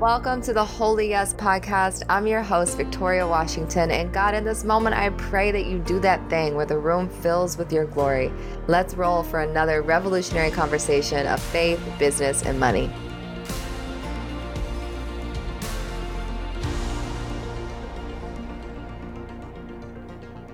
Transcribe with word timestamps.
Welcome 0.00 0.42
to 0.42 0.52
the 0.52 0.62
Holy 0.62 1.08
Yes 1.08 1.32
podcast. 1.32 2.02
I'm 2.10 2.26
your 2.26 2.42
host, 2.42 2.76
Victoria 2.76 3.26
Washington. 3.26 3.90
And 3.90 4.12
God, 4.12 4.34
in 4.34 4.44
this 4.44 4.62
moment, 4.62 4.94
I 4.94 5.08
pray 5.08 5.50
that 5.50 5.64
you 5.64 5.78
do 5.78 5.98
that 6.00 6.28
thing 6.28 6.54
where 6.54 6.66
the 6.66 6.76
room 6.76 7.08
fills 7.08 7.56
with 7.56 7.72
your 7.72 7.86
glory. 7.86 8.30
Let's 8.66 8.92
roll 8.92 9.22
for 9.22 9.40
another 9.40 9.80
revolutionary 9.80 10.50
conversation 10.50 11.26
of 11.26 11.40
faith, 11.40 11.80
business, 11.98 12.42
and 12.42 12.60
money. 12.60 12.90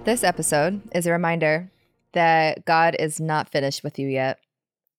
This 0.04 0.22
episode 0.22 0.82
is 0.94 1.04
a 1.08 1.10
reminder 1.10 1.68
that 2.12 2.64
God 2.64 2.94
is 2.96 3.18
not 3.18 3.48
finished 3.48 3.82
with 3.82 3.98
you 3.98 4.06
yet. 4.06 4.38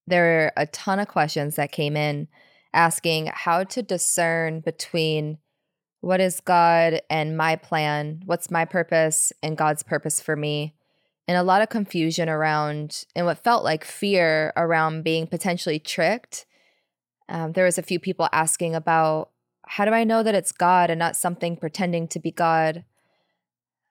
There 0.06 0.48
are 0.48 0.52
a 0.58 0.66
ton 0.66 1.00
of 1.00 1.08
questions 1.08 1.56
that 1.56 1.72
came 1.72 1.96
in 1.96 2.28
asking 2.74 3.30
how 3.34 3.64
to 3.64 3.82
discern 3.84 4.60
between 4.62 5.38
what 6.02 6.20
is 6.20 6.42
God 6.42 7.02
and 7.10 7.38
my 7.38 7.56
plan, 7.56 8.22
what's 8.26 8.52
my 8.52 8.66
purpose 8.66 9.32
and 9.42 9.58
God's 9.58 9.84
purpose 9.84 10.20
for 10.20 10.36
me, 10.36 10.74
and 11.28 11.38
a 11.38 11.44
lot 11.44 11.62
of 11.62 11.70
confusion 11.70 12.28
around 12.28 13.06
and 13.16 13.26
what 13.26 13.44
felt 13.44 13.64
like 13.64 13.86
fear 13.86 14.52
around 14.58 15.04
being 15.04 15.28
potentially 15.28 15.80
tricked. 15.80 16.46
Um, 17.30 17.54
there 17.54 17.66
was 17.66 17.78
a 17.78 17.84
few 17.84 18.00
people 18.00 18.28
asking 18.34 18.76
about 18.76 19.30
how 19.66 19.86
do 19.86 19.92
I 19.92 20.04
know 20.04 20.24
that 20.24 20.36
it's 20.36 20.52
God 20.52 20.90
and 20.90 21.00
not 21.00 21.16
something 21.16 21.56
pretending 21.56 22.08
to 22.10 22.20
be 22.20 22.32
God? 22.32 22.84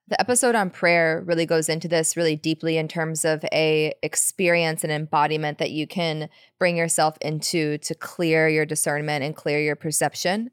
The 0.09 0.20
episode 0.20 0.55
on 0.55 0.70
prayer 0.70 1.23
really 1.24 1.47
goes 1.47 1.69
into 1.69 1.88
this 1.88 2.16
really 2.16 2.37
deeply 2.37 2.77
in 2.77 2.88
terms 2.88 3.24
of 3.24 3.45
a 3.52 3.95
experience 4.02 4.83
and 4.83 4.92
embodiment 4.92 5.59
that 5.59 5.70
you 5.70 5.87
can 5.87 6.28
bring 6.59 6.77
yourself 6.77 7.16
into 7.20 7.78
to 7.78 7.95
clear 7.95 8.48
your 8.48 8.66
discernment 8.66 9.25
and 9.25 9.37
clear 9.37 9.61
your 9.61 9.77
perception. 9.77 10.50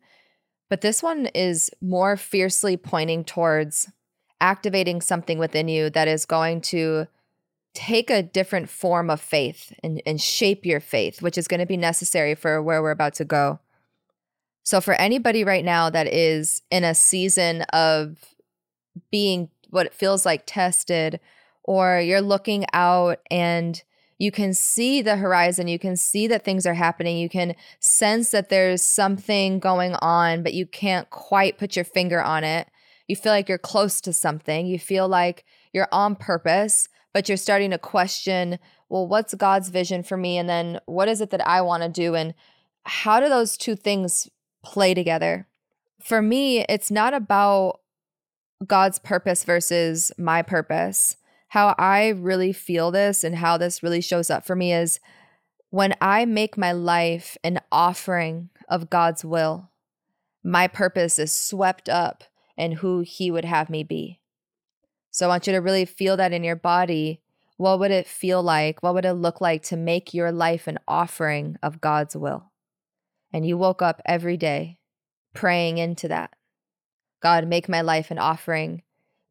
But 0.70 0.82
this 0.82 1.02
one 1.02 1.26
is 1.34 1.72
more 1.82 2.16
fiercely 2.16 2.78
pointing 2.78 3.24
towards 3.24 3.92
activating 4.40 5.02
something 5.02 5.40
within 5.40 5.68
you 5.68 5.90
that 5.90 6.08
is 6.08 6.26
going 6.26 6.62
to 6.62 7.08
take 7.74 8.10
a 8.10 8.24
different 8.24 8.70
form 8.70 9.10
of 9.10 9.20
faith 9.20 9.74
and, 9.84 10.02
and 10.06 10.22
shape 10.22 10.66
your 10.66 10.80
faith, 10.80 11.22
which 11.22 11.38
is 11.38 11.48
going 11.48 11.60
to 11.60 11.66
be 11.66 11.78
necessary 11.78 12.36
for 12.36 12.62
where 12.62 12.82
we're 12.82 12.92
about 12.92 13.14
to 13.16 13.26
go. 13.26 13.60
So, 14.64 14.82
for 14.82 14.94
anybody 14.96 15.44
right 15.44 15.66
now 15.66 15.90
that 15.90 16.08
is 16.08 16.62
in 16.70 16.84
a 16.84 16.94
season 16.94 17.64
of 17.74 18.18
being 19.12 19.50
what 19.70 19.86
it 19.86 19.94
feels 19.94 20.26
like 20.26 20.44
tested 20.46 21.20
or 21.64 22.00
you're 22.00 22.22
looking 22.22 22.66
out 22.74 23.20
and 23.30 23.84
you 24.18 24.32
can 24.32 24.54
see 24.54 25.02
the 25.02 25.18
horizon 25.18 25.68
you 25.68 25.80
can 25.80 25.96
see 25.96 26.28
that 26.28 26.44
things 26.44 26.66
are 26.66 26.74
happening 26.74 27.18
you 27.18 27.30
can 27.30 27.56
sense 27.80 28.32
that 28.32 28.50
there's 28.50 28.82
something 28.82 29.60
going 29.60 29.96
on 30.02 30.44
but 30.44 30.54
you 30.54 30.66
can't 30.66 31.10
quite 31.10 31.58
put 31.58 31.76
your 31.76 31.86
finger 31.86 32.22
on 32.22 32.44
it. 32.44 32.68
You 33.08 33.16
feel 33.16 33.32
like 33.32 33.50
you're 33.50 33.58
close 33.58 34.02
to 34.02 34.14
something 34.14 34.68
you 34.68 34.80
feel 34.80 35.08
like 35.08 35.46
you're 35.74 35.88
on 35.92 36.16
purpose 36.16 36.90
but 37.14 37.28
you're 37.28 37.38
starting 37.38 37.72
to 37.72 37.78
question 37.78 38.60
well 38.90 39.08
what's 39.08 39.34
god's 39.36 39.70
vision 39.70 40.04
for 40.04 40.18
me? 40.18 40.38
And 40.38 40.50
then 40.50 40.80
what 40.86 41.08
is 41.08 41.22
it 41.22 41.30
that 41.30 41.48
i 41.48 41.62
want 41.62 41.84
to 41.84 41.90
do? 41.90 42.16
And 42.16 42.34
how 42.86 43.20
do 43.20 43.30
those 43.30 43.58
two 43.58 43.76
things 43.76 44.30
play 44.64 44.94
together? 44.94 45.48
For 46.02 46.22
me 46.22 46.66
it's 46.68 46.92
not 46.92 47.14
about 47.14 47.80
God's 48.66 49.00
purpose 49.00 49.44
versus 49.44 50.12
my 50.18 50.42
purpose. 50.42 51.18
How 51.50 51.76
I 51.78 52.10
really 52.10 52.54
feel 52.54 52.92
this 52.92 53.24
and 53.24 53.36
how 53.36 53.58
this 53.58 53.82
really 53.82 54.02
shows 54.02 54.30
up 54.30 54.46
for 54.46 54.56
me 54.56 54.74
is 54.74 55.00
when 55.70 55.96
I 56.02 56.26
make 56.26 56.58
my 56.58 56.72
life 56.72 57.38
an 57.44 57.60
offering 57.72 58.50
of 58.68 58.90
God's 58.90 59.24
will, 59.24 59.70
my 60.44 60.68
purpose 60.68 61.20
is 61.20 61.32
swept 61.32 61.90
up 61.90 62.24
in 62.58 62.74
who 62.74 63.02
He 63.02 63.32
would 63.32 63.46
have 63.46 63.70
me 63.70 63.84
be. 63.84 64.20
So 65.12 65.26
I 65.26 65.30
want 65.30 65.48
you 65.48 65.54
to 65.54 65.60
really 65.60 65.86
feel 65.86 66.18
that 66.18 66.34
in 66.34 66.44
your 66.44 66.56
body. 66.56 67.22
What 67.58 67.80
would 67.80 67.92
it 67.92 68.08
feel 68.08 68.42
like? 68.42 68.82
What 68.82 68.94
would 68.94 69.06
it 69.06 69.14
look 69.14 69.42
like 69.42 69.64
to 69.64 69.78
make 69.78 70.14
your 70.14 70.32
life 70.32 70.68
an 70.68 70.80
offering 70.88 71.58
of 71.62 71.82
God's 71.82 72.16
will? 72.16 72.52
And 73.34 73.46
you 73.46 73.58
woke 73.58 73.82
up 73.82 74.02
every 74.06 74.38
day 74.38 74.80
praying 75.34 75.78
into 75.78 76.08
that. 76.08 76.36
God, 77.22 77.48
make 77.48 77.70
my 77.70 77.82
life 77.82 78.12
an 78.12 78.20
offering. 78.20 78.84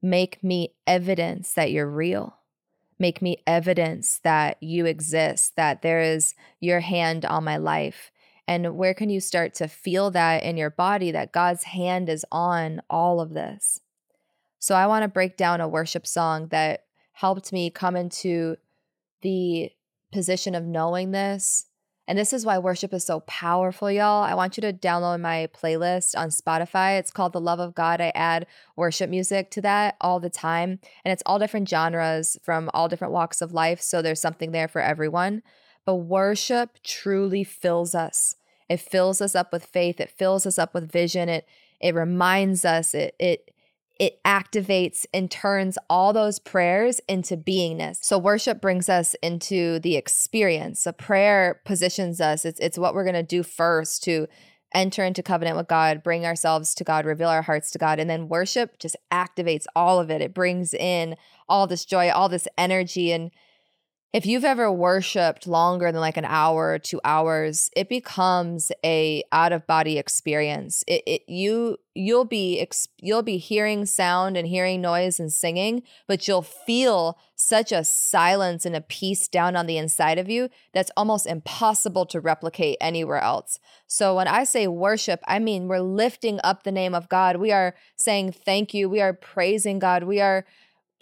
Make 0.03 0.43
me 0.43 0.75
evidence 0.87 1.53
that 1.55 1.71
you're 1.71 1.91
real. 1.91 2.37
Make 2.99 3.23
me 3.23 3.43
evidence 3.47 4.21
that 4.25 4.61
you 4.61 4.87
exist, 4.87 5.57
that 5.57 5.83
there 5.83 6.01
is 6.01 6.35
your 6.61 6.81
hand 6.81 7.25
on 7.25 7.45
my 7.45 7.57
life. 7.57 8.11
And 8.47 8.77
where 8.77 8.95
can 8.95 9.11
you 9.11 9.21
start 9.21 9.55
to 9.55 9.69
feel 9.69 10.11
that 10.13 10.43
in 10.43 10.57
your 10.57 10.71
body 10.71 11.11
that 11.13 11.33
God's 11.33 11.65
hand 11.65 12.09
is 12.09 12.25
on 12.33 12.81
all 12.89 13.21
of 13.21 13.35
this? 13.35 13.81
So 14.59 14.75
I 14.75 14.87
want 14.87 15.03
to 15.03 15.09
break 15.09 15.37
down 15.37 15.61
a 15.61 15.69
worship 15.69 16.07
song 16.07 16.49
that 16.49 16.85
helped 17.13 17.53
me 17.53 17.71
come 17.71 17.95
into 17.95 18.57
the 19.23 19.71
position 20.13 20.55
of 20.55 20.65
knowing 20.65 21.11
this 21.11 21.67
and 22.09 22.19
this 22.19 22.33
is 22.33 22.47
why 22.47 22.57
worship 22.57 22.95
is 22.95 23.05
so 23.05 23.21
powerful, 23.21 23.91
y'all. 23.91 24.25
I 24.25 24.33
want 24.33 24.57
you 24.57 24.63
to 24.63 24.73
download 24.73 25.21
my 25.21 25.47
playlist 25.55 26.17
on 26.17 26.31
Spotify. 26.31 26.99
It's 26.99 27.11
called 27.11 27.35
The 27.35 27.41
Love 27.41 27.61
of 27.61 27.75
God. 27.75 28.01
I 28.01 28.13
add 28.15 28.47
worship 28.77 29.11
music 29.11 29.51
to 29.51 29.61
that 29.61 29.97
all 30.01 30.19
the 30.19 30.31
time. 30.31 30.81
And 31.05 31.13
it's 31.13 31.23
all 31.27 31.39
different 31.39 31.69
genres 31.69 32.39
from 32.43 32.71
all 32.73 32.89
different 32.89 33.13
walks 33.13 33.43
of 33.43 33.53
life. 33.53 33.83
So 33.83 34.01
there's 34.01 34.23
something 34.23 34.53
there 34.53 34.69
for 34.69 34.81
everyone. 34.81 35.43
But 35.85 35.97
worship 35.97 36.79
truly 36.83 37.45
fills 37.45 37.95
us. 37.95 38.37
It 38.71 38.81
fills 38.81 39.21
us 39.21 39.35
up 39.35 39.53
with 39.53 39.67
faith. 39.67 40.01
It 40.01 40.11
fills 40.11 40.47
us 40.47 40.59
up 40.59 40.73
with 40.73 40.91
vision. 40.91 41.29
It 41.29 41.47
it 41.79 41.95
reminds 41.95 42.65
us. 42.65 42.95
It 42.95 43.17
it 43.19 43.51
it 43.99 44.23
activates 44.25 45.07
and 45.13 45.31
turns 45.31 45.77
all 45.91 46.13
those 46.13 46.39
prayers 46.39 47.01
into 47.09 47.37
beingness. 47.37 47.99
So 48.01 48.17
worship 48.17 48.61
brings 48.61 48.89
us 48.89 49.17
into 49.23 49.81
the 49.81 49.97
experience. 49.97 50.81
So 50.81 50.93
prayer 50.93 51.61
positions 51.65 52.21
us. 52.21 52.45
It's 52.45 52.61
it's 52.61 52.79
what 52.79 52.95
we're 52.95 53.05
going 53.05 53.15
to 53.15 53.23
do 53.23 53.43
first 53.43 54.05
to 54.05 54.29
enter 54.75 55.03
into 55.03 55.23
covenant 55.23 55.57
with 55.57 55.67
God, 55.67 56.03
bring 56.03 56.27
ourselves 56.27 56.75
to 56.75 56.85
God, 56.85 57.07
reveal 57.07 57.29
our 57.29 57.43
hearts 57.43 57.71
to 57.71 57.79
God, 57.79 57.99
and 57.99 58.09
then 58.09 58.29
worship 58.29 58.79
just 58.79 58.97
activates 59.11 59.65
all 59.75 59.99
of 59.99 60.11
it. 60.11 60.21
It 60.21 60.35
brings 60.35 60.75
in 60.75 61.17
all 61.49 61.67
this 61.67 61.85
joy, 61.85 62.11
all 62.11 62.29
this 62.29 62.47
energy 62.59 63.11
and 63.13 63.31
if 64.13 64.25
you've 64.25 64.45
ever 64.45 64.73
worshiped 64.73 65.47
longer 65.47 65.93
than 65.93 66.01
like 66.01 66.17
an 66.17 66.25
hour 66.25 66.73
or 66.73 66.79
two 66.79 67.01
hours 67.05 67.71
it 67.77 67.89
becomes 67.89 68.73
a 68.85 69.23
out 69.33 69.53
of 69.53 69.67
body 69.67 69.99
experience. 69.99 70.83
It, 70.87 71.03
it 71.07 71.23
you 71.29 71.77
you'll 71.95 72.25
be 72.25 72.67
you'll 72.99 73.23
be 73.23 73.37
hearing 73.37 73.85
sound 73.85 74.37
and 74.37 74.49
hearing 74.49 74.81
noise 74.81 75.21
and 75.21 75.33
singing 75.33 75.83
but 76.07 76.27
you'll 76.27 76.43
feel 76.43 77.19
such 77.35 77.71
a 77.71 77.85
silence 77.85 78.65
and 78.65 78.75
a 78.75 78.81
peace 78.81 79.29
down 79.29 79.57
on 79.57 79.67
the 79.67 79.77
inside 79.77 80.19
of 80.19 80.29
you 80.29 80.49
that's 80.73 80.91
almost 80.97 81.27
impossible 81.27 82.07
to 82.07 82.21
replicate 82.21 82.77
anywhere 82.81 83.21
else. 83.21 83.59
So 83.87 84.17
when 84.17 84.29
i 84.29 84.45
say 84.45 84.67
worship 84.67 85.21
i 85.27 85.39
mean 85.39 85.69
we're 85.69 85.81
lifting 85.81 86.41
up 86.43 86.63
the 86.63 86.73
name 86.73 86.95
of 86.95 87.09
god. 87.11 87.37
We 87.37 87.53
are 87.53 87.75
saying 87.97 88.33
thank 88.33 88.73
you. 88.73 88.89
We 88.89 89.03
are 89.03 89.13
praising 89.13 89.79
god. 89.79 90.05
We 90.05 90.21
are 90.21 90.47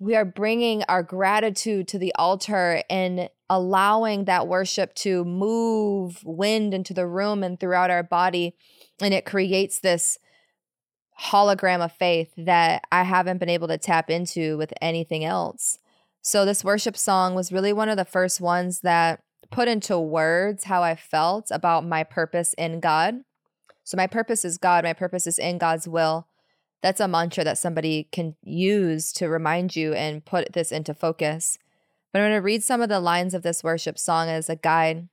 we 0.00 0.14
are 0.14 0.24
bringing 0.24 0.82
our 0.84 1.02
gratitude 1.02 1.88
to 1.88 1.98
the 1.98 2.14
altar 2.16 2.82
and 2.90 3.30
allowing 3.48 4.24
that 4.24 4.46
worship 4.46 4.94
to 4.94 5.24
move 5.24 6.22
wind 6.24 6.74
into 6.74 6.92
the 6.92 7.06
room 7.06 7.42
and 7.42 7.58
throughout 7.58 7.90
our 7.90 8.02
body. 8.02 8.54
And 9.00 9.14
it 9.14 9.24
creates 9.24 9.80
this 9.80 10.18
hologram 11.18 11.82
of 11.82 11.92
faith 11.92 12.32
that 12.36 12.84
I 12.92 13.04
haven't 13.04 13.38
been 13.38 13.48
able 13.48 13.68
to 13.68 13.78
tap 13.78 14.10
into 14.10 14.58
with 14.58 14.72
anything 14.82 15.24
else. 15.24 15.78
So, 16.20 16.44
this 16.44 16.64
worship 16.64 16.96
song 16.96 17.34
was 17.34 17.52
really 17.52 17.72
one 17.72 17.88
of 17.88 17.96
the 17.96 18.04
first 18.04 18.40
ones 18.40 18.80
that 18.80 19.20
put 19.50 19.68
into 19.68 19.98
words 19.98 20.64
how 20.64 20.82
I 20.82 20.96
felt 20.96 21.46
about 21.50 21.86
my 21.86 22.02
purpose 22.02 22.52
in 22.58 22.80
God. 22.80 23.20
So, 23.84 23.96
my 23.96 24.08
purpose 24.08 24.44
is 24.44 24.58
God, 24.58 24.84
my 24.84 24.92
purpose 24.92 25.26
is 25.26 25.38
in 25.38 25.56
God's 25.58 25.86
will 25.86 26.26
that's 26.86 27.00
a 27.00 27.08
mantra 27.08 27.42
that 27.42 27.58
somebody 27.58 28.06
can 28.12 28.36
use 28.44 29.12
to 29.12 29.28
remind 29.28 29.74
you 29.74 29.92
and 29.94 30.24
put 30.24 30.52
this 30.52 30.70
into 30.70 30.94
focus. 30.94 31.58
But 32.12 32.20
I'm 32.20 32.30
going 32.30 32.38
to 32.38 32.44
read 32.44 32.62
some 32.62 32.80
of 32.80 32.88
the 32.88 33.00
lines 33.00 33.34
of 33.34 33.42
this 33.42 33.64
worship 33.64 33.98
song 33.98 34.28
as 34.28 34.48
a 34.48 34.54
guide. 34.54 35.08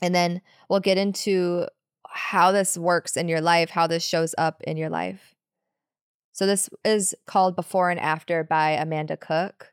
And 0.00 0.14
then 0.14 0.42
we'll 0.68 0.78
get 0.78 0.98
into 0.98 1.66
how 2.08 2.52
this 2.52 2.78
works 2.78 3.16
in 3.16 3.26
your 3.26 3.40
life, 3.40 3.70
how 3.70 3.88
this 3.88 4.04
shows 4.04 4.32
up 4.38 4.62
in 4.62 4.76
your 4.76 4.90
life. 4.90 5.34
So, 6.30 6.46
this 6.46 6.70
is 6.84 7.16
called 7.26 7.56
Before 7.56 7.90
and 7.90 7.98
After 7.98 8.44
by 8.44 8.70
Amanda 8.70 9.16
Cook. 9.16 9.72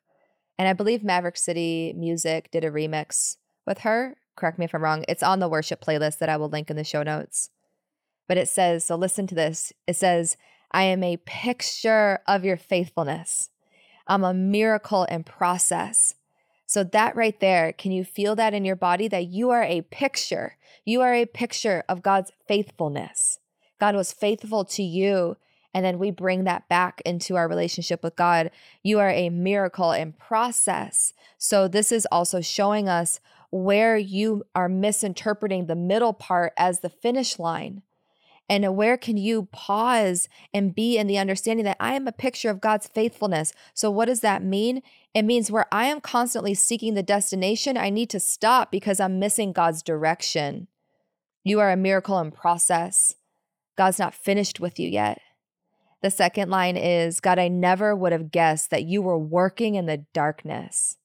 And 0.58 0.68
I 0.68 0.74
believe 0.74 1.04
Maverick 1.04 1.38
City 1.38 1.94
Music 1.96 2.50
did 2.50 2.66
a 2.66 2.72
remix 2.72 3.38
with 3.68 3.80
her. 3.80 4.18
Correct 4.36 4.58
me 4.58 4.66
if 4.66 4.74
I'm 4.74 4.84
wrong. 4.84 5.06
It's 5.08 5.22
on 5.22 5.42
the 5.42 5.48
worship 5.48 5.80
playlist 5.80 6.18
that 6.18 6.30
I 6.30 6.38
will 6.38 6.50
link 6.50 6.72
in 6.72 6.76
the 6.76 6.84
show 6.84 7.04
notes. 7.04 7.52
But 8.28 8.40
it 8.40 8.50
says, 8.50 8.84
so 8.84 8.96
listen 8.96 9.28
to 9.28 9.36
this. 9.36 9.72
It 9.86 9.96
says, 9.96 10.36
I 10.72 10.84
am 10.84 11.04
a 11.04 11.18
picture 11.18 12.20
of 12.28 12.46
your 12.46 12.58
faithfulness. 12.58 13.50
I'm 14.08 14.24
a 14.24 14.34
miracle 14.34 15.04
in 15.06 15.24
process. 15.24 16.16
So, 16.66 16.84
that 16.84 17.16
right 17.16 17.40
there, 17.40 17.74
can 17.74 17.92
you 17.92 18.04
feel 18.04 18.36
that 18.36 18.54
in 18.54 18.64
your 18.64 18.76
body 18.76 19.08
that 19.08 19.26
you 19.26 19.50
are 19.50 19.64
a 19.64 19.82
picture? 19.82 20.58
You 20.86 21.02
are 21.02 21.14
a 21.14 21.26
picture 21.26 21.84
of 21.90 22.04
God's 22.04 22.32
faithfulness. 22.48 23.40
God 23.80 23.96
was 23.96 24.14
faithful 24.14 24.66
to 24.66 24.84
you. 24.84 25.38
And 25.74 25.86
then 25.86 26.00
we 26.00 26.12
bring 26.12 26.44
that 26.44 26.68
back 26.68 27.02
into 27.06 27.36
our 27.36 27.48
relationship 27.48 28.04
with 28.04 28.16
God. 28.16 28.50
You 28.84 29.00
are 29.00 29.10
a 29.10 29.30
miracle 29.30 29.92
in 29.92 30.14
process. 30.14 31.14
So, 31.38 31.68
this 31.68 31.92
is 31.92 32.08
also 32.12 32.42
showing 32.42 32.88
us 32.88 33.20
where 33.52 33.98
you 33.98 34.44
are 34.54 34.70
misinterpreting 34.70 35.66
the 35.66 35.76
middle 35.76 36.14
part 36.14 36.54
as 36.58 36.80
the 36.80 36.90
finish 36.90 37.40
line. 37.40 37.82
And 38.50 38.76
where 38.76 38.98
can 38.98 39.16
you 39.16 39.48
pause 39.52 40.28
and 40.54 40.74
be 40.74 40.98
in 40.98 41.06
the 41.06 41.20
understanding 41.20 41.64
that 41.66 41.78
I 41.80 41.94
am 41.94 42.08
a 42.08 42.12
picture 42.12 42.50
of 42.50 42.60
God's 42.60 42.88
faithfulness? 42.88 43.54
So, 43.76 43.92
what 43.92 44.06
does 44.06 44.22
that 44.22 44.44
mean? 44.44 44.82
It 45.14 45.24
means 45.24 45.52
where 45.52 45.68
I 45.72 45.86
am 45.86 46.02
constantly 46.02 46.56
seeking 46.56 46.96
the 46.96 47.04
destination, 47.04 47.78
I 47.78 47.92
need 47.92 48.10
to 48.10 48.20
stop 48.20 48.72
because 48.72 49.00
I'm 49.00 49.20
missing 49.20 49.54
God's 49.54 49.84
direction. 49.84 50.68
You 51.44 51.60
are 51.60 51.72
a 51.72 51.78
miracle 51.78 52.20
in 52.20 52.32
process. 52.32 53.16
God's 53.78 54.00
not 54.00 54.16
finished 54.16 54.60
with 54.60 54.80
you 54.80 54.90
yet. 54.90 55.22
The 56.02 56.12
second 56.12 56.50
line 56.50 56.76
is 56.78 57.20
God, 57.20 57.40
I 57.40 57.50
never 57.50 57.96
would 57.96 58.12
have 58.12 58.32
guessed 58.32 58.72
that 58.72 58.86
you 58.86 59.02
were 59.02 59.20
working 59.20 59.76
in 59.76 59.86
the 59.86 60.06
darkness. 60.14 60.98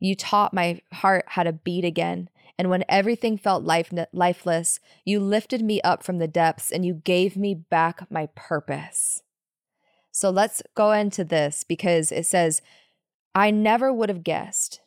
You 0.00 0.16
taught 0.16 0.52
my 0.52 0.80
heart 0.92 1.24
how 1.28 1.44
to 1.44 1.52
beat 1.52 1.84
again. 1.84 2.28
And 2.58 2.70
when 2.70 2.84
everything 2.88 3.38
felt 3.38 3.64
life, 3.64 3.92
lifeless, 4.12 4.78
you 5.04 5.20
lifted 5.20 5.62
me 5.62 5.80
up 5.82 6.02
from 6.02 6.18
the 6.18 6.28
depths 6.28 6.70
and 6.70 6.84
you 6.84 6.94
gave 6.94 7.36
me 7.36 7.54
back 7.54 8.10
my 8.10 8.28
purpose. 8.34 9.22
So 10.10 10.30
let's 10.30 10.62
go 10.74 10.92
into 10.92 11.24
this 11.24 11.64
because 11.64 12.12
it 12.12 12.26
says, 12.26 12.60
I 13.34 13.50
never 13.50 13.92
would 13.92 14.10
have 14.10 14.22
guessed. 14.22 14.80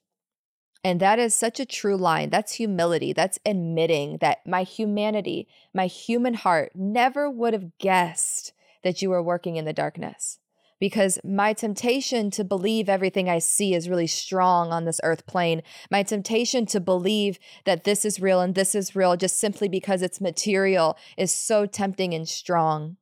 And 0.83 0.99
that 0.99 1.17
is 1.17 1.33
such 1.33 1.59
a 1.59 1.65
true 1.65 1.97
line. 1.97 2.29
That's 2.29 2.53
humility. 2.53 3.11
That's 3.11 3.39
admitting 3.43 4.17
that 4.17 4.45
my 4.45 4.61
humanity, 4.61 5.47
my 5.73 5.87
human 5.87 6.35
heart 6.35 6.73
never 6.75 7.27
would 7.27 7.53
have 7.53 7.75
guessed 7.79 8.53
that 8.83 9.01
you 9.01 9.09
were 9.09 9.23
working 9.23 9.55
in 9.55 9.65
the 9.65 9.73
darkness 9.73 10.37
because 10.79 11.19
my 11.23 11.53
temptation 11.53 12.29
to 12.31 12.43
believe 12.43 12.89
everything 12.89 13.29
I 13.29 13.39
see 13.39 13.73
is 13.73 13.89
really 13.89 14.07
strong 14.07 14.71
on 14.71 14.85
this 14.85 14.99
earth 15.03 15.25
plane. 15.25 15.61
My 15.89 16.03
temptation 16.03 16.65
to 16.67 16.79
believe 16.79 17.39
that 17.63 17.83
this 17.83 18.03
is 18.03 18.19
real 18.19 18.41
and 18.41 18.55
this 18.55 18.75
is 18.75 18.95
real 18.95 19.15
just 19.15 19.39
simply 19.39 19.67
because 19.69 20.01
it's 20.01 20.19
material 20.19 20.97
is 21.17 21.31
so 21.31 21.65
tempting 21.65 22.13
and 22.13 22.27
strong. 22.27 22.97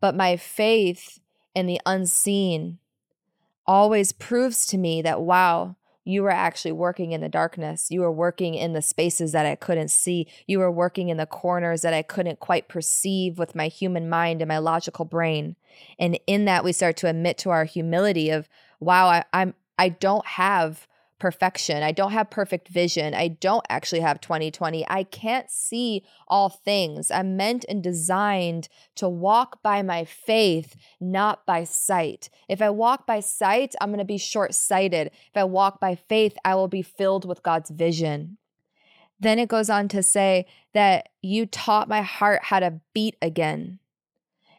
But 0.00 0.14
my 0.14 0.36
faith 0.36 1.18
in 1.54 1.66
the 1.66 1.80
unseen 1.86 2.78
always 3.66 4.12
proves 4.12 4.66
to 4.66 4.78
me 4.78 5.02
that, 5.02 5.20
wow, 5.20 5.76
you 6.06 6.22
were 6.22 6.30
actually 6.30 6.72
working 6.72 7.10
in 7.10 7.20
the 7.20 7.28
darkness. 7.28 7.90
You 7.90 8.02
were 8.02 8.12
working 8.12 8.54
in 8.54 8.74
the 8.74 8.80
spaces 8.80 9.32
that 9.32 9.44
I 9.44 9.56
couldn't 9.56 9.90
see. 9.90 10.28
You 10.46 10.60
were 10.60 10.70
working 10.70 11.08
in 11.08 11.16
the 11.16 11.26
corners 11.26 11.82
that 11.82 11.92
I 11.92 12.02
couldn't 12.02 12.38
quite 12.38 12.68
perceive 12.68 13.38
with 13.38 13.56
my 13.56 13.66
human 13.66 14.08
mind 14.08 14.40
and 14.40 14.48
my 14.48 14.58
logical 14.58 15.04
brain. 15.04 15.56
And 15.98 16.18
in 16.28 16.44
that, 16.44 16.62
we 16.62 16.72
start 16.72 16.96
to 16.98 17.08
admit 17.08 17.38
to 17.38 17.50
our 17.50 17.64
humility 17.64 18.30
of, 18.30 18.48
wow, 18.78 19.08
I, 19.08 19.24
I'm 19.32 19.54
I 19.78 19.88
don't 19.90 20.24
have 20.26 20.86
perfection. 21.18 21.82
I 21.82 21.92
don't 21.92 22.12
have 22.12 22.30
perfect 22.30 22.68
vision. 22.68 23.14
I 23.14 23.28
don't 23.28 23.64
actually 23.68 24.00
have 24.00 24.20
2020. 24.20 24.86
I 24.88 25.04
can't 25.04 25.50
see 25.50 26.04
all 26.28 26.48
things. 26.48 27.10
I'm 27.10 27.36
meant 27.36 27.64
and 27.68 27.82
designed 27.82 28.68
to 28.96 29.08
walk 29.08 29.62
by 29.62 29.82
my 29.82 30.04
faith, 30.04 30.76
not 31.00 31.46
by 31.46 31.64
sight. 31.64 32.28
If 32.48 32.60
I 32.60 32.70
walk 32.70 33.06
by 33.06 33.20
sight, 33.20 33.74
I'm 33.80 33.90
going 33.90 33.98
to 33.98 34.04
be 34.04 34.18
short 34.18 34.54
sighted. 34.54 35.08
If 35.08 35.36
I 35.36 35.44
walk 35.44 35.80
by 35.80 35.94
faith, 35.94 36.36
I 36.44 36.54
will 36.54 36.68
be 36.68 36.82
filled 36.82 37.26
with 37.26 37.42
God's 37.42 37.70
vision. 37.70 38.38
Then 39.18 39.38
it 39.38 39.48
goes 39.48 39.70
on 39.70 39.88
to 39.88 40.02
say 40.02 40.46
that 40.74 41.08
you 41.22 41.46
taught 41.46 41.88
my 41.88 42.02
heart 42.02 42.44
how 42.44 42.60
to 42.60 42.80
beat 42.92 43.16
again. 43.22 43.78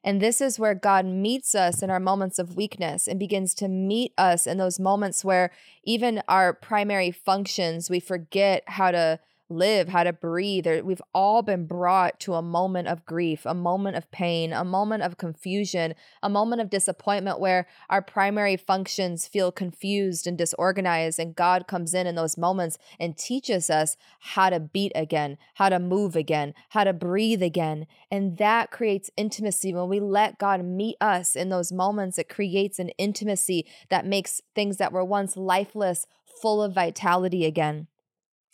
And 0.04 0.22
this 0.22 0.42
is 0.42 0.60
where 0.60 0.76
God 0.76 1.06
meets 1.06 1.56
us 1.56 1.82
in 1.82 1.90
our 1.90 2.00
moments 2.00 2.40
of 2.40 2.56
weakness 2.56 3.08
and 3.08 3.20
begins 3.20 3.54
to 3.56 3.68
meet 3.68 4.14
us 4.18 4.48
in 4.48 4.58
those 4.58 4.80
moments 4.80 5.26
where 5.26 5.52
even 5.84 6.22
our 6.28 6.54
primary 6.54 7.12
functions, 7.12 7.90
we 7.90 8.00
forget 8.00 8.64
how 8.68 8.92
to 8.92 9.20
live, 9.50 9.90
how 9.90 10.04
to 10.04 10.14
breathe. 10.14 10.68
We've 10.84 11.02
all 11.14 11.42
been 11.42 11.66
brought 11.66 12.20
to 12.22 12.34
a 12.34 12.42
moment 12.42 12.88
of 12.88 13.06
grief, 13.06 13.46
a 13.46 13.54
moment 13.54 13.96
of 13.96 14.10
pain, 14.12 14.52
a 14.54 14.64
moment 14.64 15.04
of 15.04 15.18
confusion, 15.18 15.96
a 16.22 16.30
moment 16.30 16.62
of 16.62 16.70
disappointment 16.70 17.40
where 17.40 17.68
our 17.90 18.02
primary 18.02 18.58
functions 18.58 19.28
feel 19.28 19.52
confused 19.52 20.28
and 20.28 20.38
disorganized. 20.38 21.20
And 21.20 21.36
God 21.36 21.68
comes 21.68 21.94
in 21.94 22.08
in 22.08 22.16
those 22.16 22.38
moments 22.38 22.78
and 23.00 23.18
teaches 23.18 23.70
us 23.70 23.98
how 24.20 24.50
to 24.50 24.60
beat 24.60 24.92
again, 24.96 25.38
how 25.56 25.70
to 25.70 25.80
move 25.80 26.16
again, 26.16 26.54
how 26.70 26.84
to 26.84 26.94
breathe 26.94 27.42
again. 27.42 27.88
And 28.12 28.38
that 28.38 28.72
creates 28.72 29.12
intimacy. 29.16 29.74
When 29.74 29.90
we 29.90 30.00
let 30.00 30.38
God 30.38 30.64
meet 30.64 30.98
us 31.00 31.36
in 31.36 31.50
those 31.50 31.72
moments, 31.72 32.18
it 32.18 32.30
creates 32.30 32.80
an 32.80 32.90
intimacy 32.98 33.66
that 33.90 34.06
makes 34.06 34.42
things 34.56 34.78
that 34.78 34.92
were 34.92 35.06
once 35.06 35.38
lifeless 35.38 36.06
full 36.26 36.62
of 36.62 36.74
vitality 36.74 37.46
again. 37.46 37.88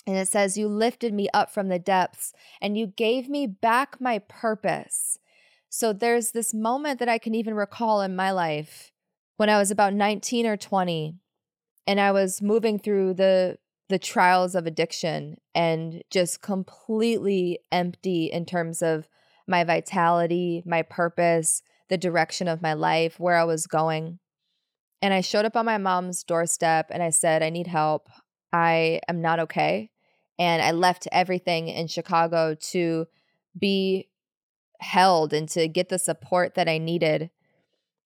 And 0.05 0.17
it 0.17 0.27
says, 0.27 0.57
You 0.57 0.67
lifted 0.67 1.13
me 1.13 1.29
up 1.33 1.51
from 1.51 1.69
the 1.69 1.79
depths 1.79 2.33
and 2.61 2.77
you 2.77 2.88
gave 2.88 3.29
me 3.29 3.47
back 3.47 4.01
my 4.01 4.19
purpose. 4.19 5.17
So 5.69 5.94
there's 5.94 6.31
this 6.31 6.53
moment 6.53 7.00
that 7.00 7.09
I 7.09 7.17
can 7.17 7.33
even 7.33 7.53
recall 7.53 8.01
in 8.01 8.15
my 8.15 8.31
life 8.31 8.91
when 9.38 9.50
I 9.50 9.57
was 9.57 9.71
about 9.71 9.94
19 9.94 10.45
or 10.45 10.57
20 10.57 11.15
and 11.88 12.00
I 12.00 12.11
was 12.11 12.41
moving 12.41 12.79
through 12.79 13.15
the 13.15 13.57
the 13.89 14.00
trials 14.00 14.55
of 14.55 14.65
addiction 14.65 15.35
and 15.53 16.01
just 16.09 16.41
completely 16.41 17.59
empty 17.71 18.25
in 18.25 18.45
terms 18.45 18.81
of 18.81 19.07
my 19.45 19.63
vitality, 19.63 20.63
my 20.65 20.81
purpose, 20.81 21.61
the 21.89 21.97
direction 21.97 22.47
of 22.47 22.61
my 22.61 22.73
life, 22.73 23.19
where 23.19 23.35
I 23.35 23.44
was 23.44 23.67
going. 23.67 24.19
And 25.01 25.13
I 25.13 25.19
showed 25.19 25.45
up 25.45 25.57
on 25.57 25.65
my 25.65 25.77
mom's 25.77 26.23
doorstep 26.23 26.88
and 26.91 27.03
I 27.03 27.09
said, 27.09 27.44
I 27.44 27.49
need 27.49 27.67
help. 27.67 28.07
I 28.53 29.01
am 29.09 29.21
not 29.21 29.39
okay 29.41 29.91
and 30.39 30.62
I 30.62 30.71
left 30.71 31.07
everything 31.12 31.68
in 31.68 31.88
Chicago 31.88 32.56
to 32.71 33.07
be 33.57 34.09
held 34.80 35.33
and 35.33 35.47
to 35.50 35.68
get 35.68 35.89
the 35.89 36.00
support 36.00 36.56
that 36.56 36.68
I 36.68 36.77
needed. 36.77 37.30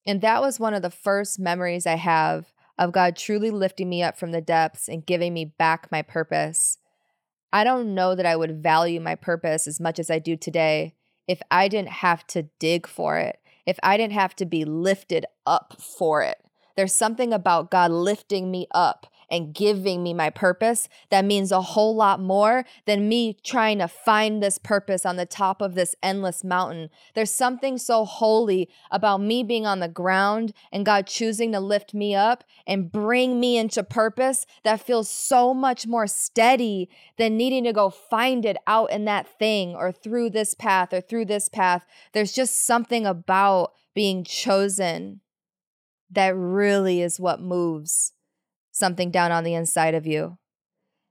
And 0.06 0.21
that 0.21 0.41
was 0.41 0.59
one 0.59 0.74
of 0.74 0.81
the 0.81 0.89
first 0.89 1.39
memories 1.39 1.85
I 1.85 1.95
have 1.95 2.53
of 2.77 2.91
God 2.91 3.15
truly 3.15 3.50
lifting 3.50 3.89
me 3.89 4.03
up 4.03 4.18
from 4.18 4.31
the 4.31 4.41
depths 4.41 4.88
and 4.88 5.06
giving 5.06 5.33
me 5.33 5.45
back 5.45 5.91
my 5.91 6.01
purpose. 6.01 6.77
I 7.51 7.63
don't 7.63 7.95
know 7.95 8.13
that 8.13 8.25
I 8.25 8.35
would 8.35 8.62
value 8.62 9.00
my 9.00 9.15
purpose 9.15 9.67
as 9.67 9.79
much 9.79 10.00
as 10.00 10.12
I 10.12 10.19
do 10.19 10.36
today 10.36 10.93
if 11.27 11.41
I 11.51 11.67
didn't 11.67 11.89
have 11.89 12.25
to 12.27 12.43
dig 12.60 12.88
for 12.88 13.17
it, 13.17 13.39
if 13.65 13.77
I 13.84 13.98
didn't 13.98 14.13
have 14.13 14.36
to 14.38 14.46
be 14.46 14.63
lifted 14.63 15.25
up 15.46 15.75
for 15.79 16.22
it. 16.22 16.38
There's 16.75 16.93
something 16.93 17.34
about 17.34 17.72
God 17.72 17.91
lifting 17.91 18.51
me 18.51 18.67
up 18.72 19.07
and 19.29 19.53
giving 19.53 20.03
me 20.03 20.13
my 20.13 20.29
purpose 20.29 20.88
that 21.10 21.25
means 21.25 21.51
a 21.51 21.62
whole 21.62 21.96
lot 21.96 22.19
more 22.19 22.65
than 22.86 23.10
me 23.10 23.38
trying 23.43 23.79
to 23.79 23.88
find 23.88 24.41
this 24.41 24.57
purpose 24.57 25.05
on 25.05 25.15
the 25.15 25.25
top 25.25 25.62
of 25.62 25.75
this 25.75 25.96
endless 26.01 26.43
mountain. 26.43 26.89
There's 27.13 27.31
something 27.31 27.77
so 27.77 28.05
holy 28.05 28.69
about 28.91 29.22
me 29.22 29.43
being 29.43 29.65
on 29.65 29.79
the 29.79 29.88
ground 29.88 30.53
and 30.72 30.86
God 30.86 31.07
choosing 31.07 31.51
to 31.51 31.60
lift 31.60 31.93
me 31.93 32.15
up 32.15 32.43
and 32.65 32.91
bring 32.91 33.39
me 33.39 33.57
into 33.57 33.84
purpose 33.84 34.46
that 34.63 34.81
feels 34.81 35.10
so 35.10 35.53
much 35.53 35.88
more 35.88 36.07
steady 36.07 36.89
than 37.17 37.38
needing 37.38 37.63
to 37.65 37.74
go 37.74 37.89
find 37.89 38.46
it 38.46 38.57
out 38.65 38.91
in 38.91 39.05
that 39.05 39.27
thing 39.39 39.75
or 39.75 39.91
through 39.91 40.29
this 40.29 40.53
path 40.53 40.93
or 40.93 41.01
through 41.01 41.25
this 41.25 41.50
path. 41.50 41.86
There's 42.13 42.31
just 42.31 42.65
something 42.65 43.05
about 43.05 43.74
being 43.93 44.24
chosen 44.24 45.22
that 46.12 46.36
really 46.36 47.01
is 47.01 47.19
what 47.19 47.41
moves 47.41 48.13
something 48.77 49.12
down 49.12 49.31
on 49.31 49.43
the 49.43 49.53
inside 49.53 49.96
of 49.96 50.05
you. 50.05 50.38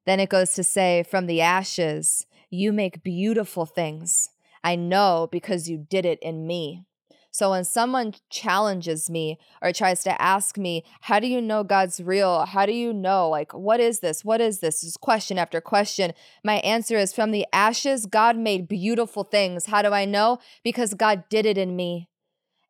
Then 0.06 0.20
it 0.20 0.28
goes 0.28 0.52
to 0.54 0.64
say, 0.64 1.02
From 1.02 1.26
the 1.26 1.40
ashes, 1.40 2.26
you 2.50 2.72
make 2.72 3.02
beautiful 3.02 3.66
things. 3.66 4.30
I 4.62 4.76
know 4.76 5.28
because 5.30 5.68
you 5.68 5.78
did 5.78 6.06
it 6.06 6.18
in 6.22 6.46
me. 6.46 6.84
So 7.30 7.50
when 7.50 7.64
someone 7.64 8.14
challenges 8.30 9.10
me 9.10 9.38
or 9.60 9.70
tries 9.70 10.02
to 10.04 10.22
ask 10.22 10.56
me, 10.56 10.84
How 11.02 11.20
do 11.20 11.26
you 11.26 11.42
know 11.42 11.64
God's 11.64 12.00
real? 12.00 12.46
How 12.46 12.64
do 12.64 12.72
you 12.72 12.92
know? 12.92 13.28
Like, 13.28 13.52
what 13.52 13.80
is 13.80 14.00
this? 14.00 14.24
What 14.24 14.40
is 14.40 14.60
this? 14.60 14.80
This 14.80 14.96
question 14.96 15.36
after 15.36 15.60
question. 15.60 16.12
My 16.42 16.54
answer 16.60 16.96
is 16.96 17.12
From 17.12 17.32
the 17.32 17.46
ashes, 17.52 18.06
God 18.06 18.38
made 18.38 18.68
beautiful 18.68 19.24
things. 19.24 19.66
How 19.66 19.82
do 19.82 19.90
I 19.90 20.04
know? 20.04 20.38
Because 20.64 20.94
God 20.94 21.24
did 21.28 21.44
it 21.44 21.58
in 21.58 21.76
me. 21.76 22.08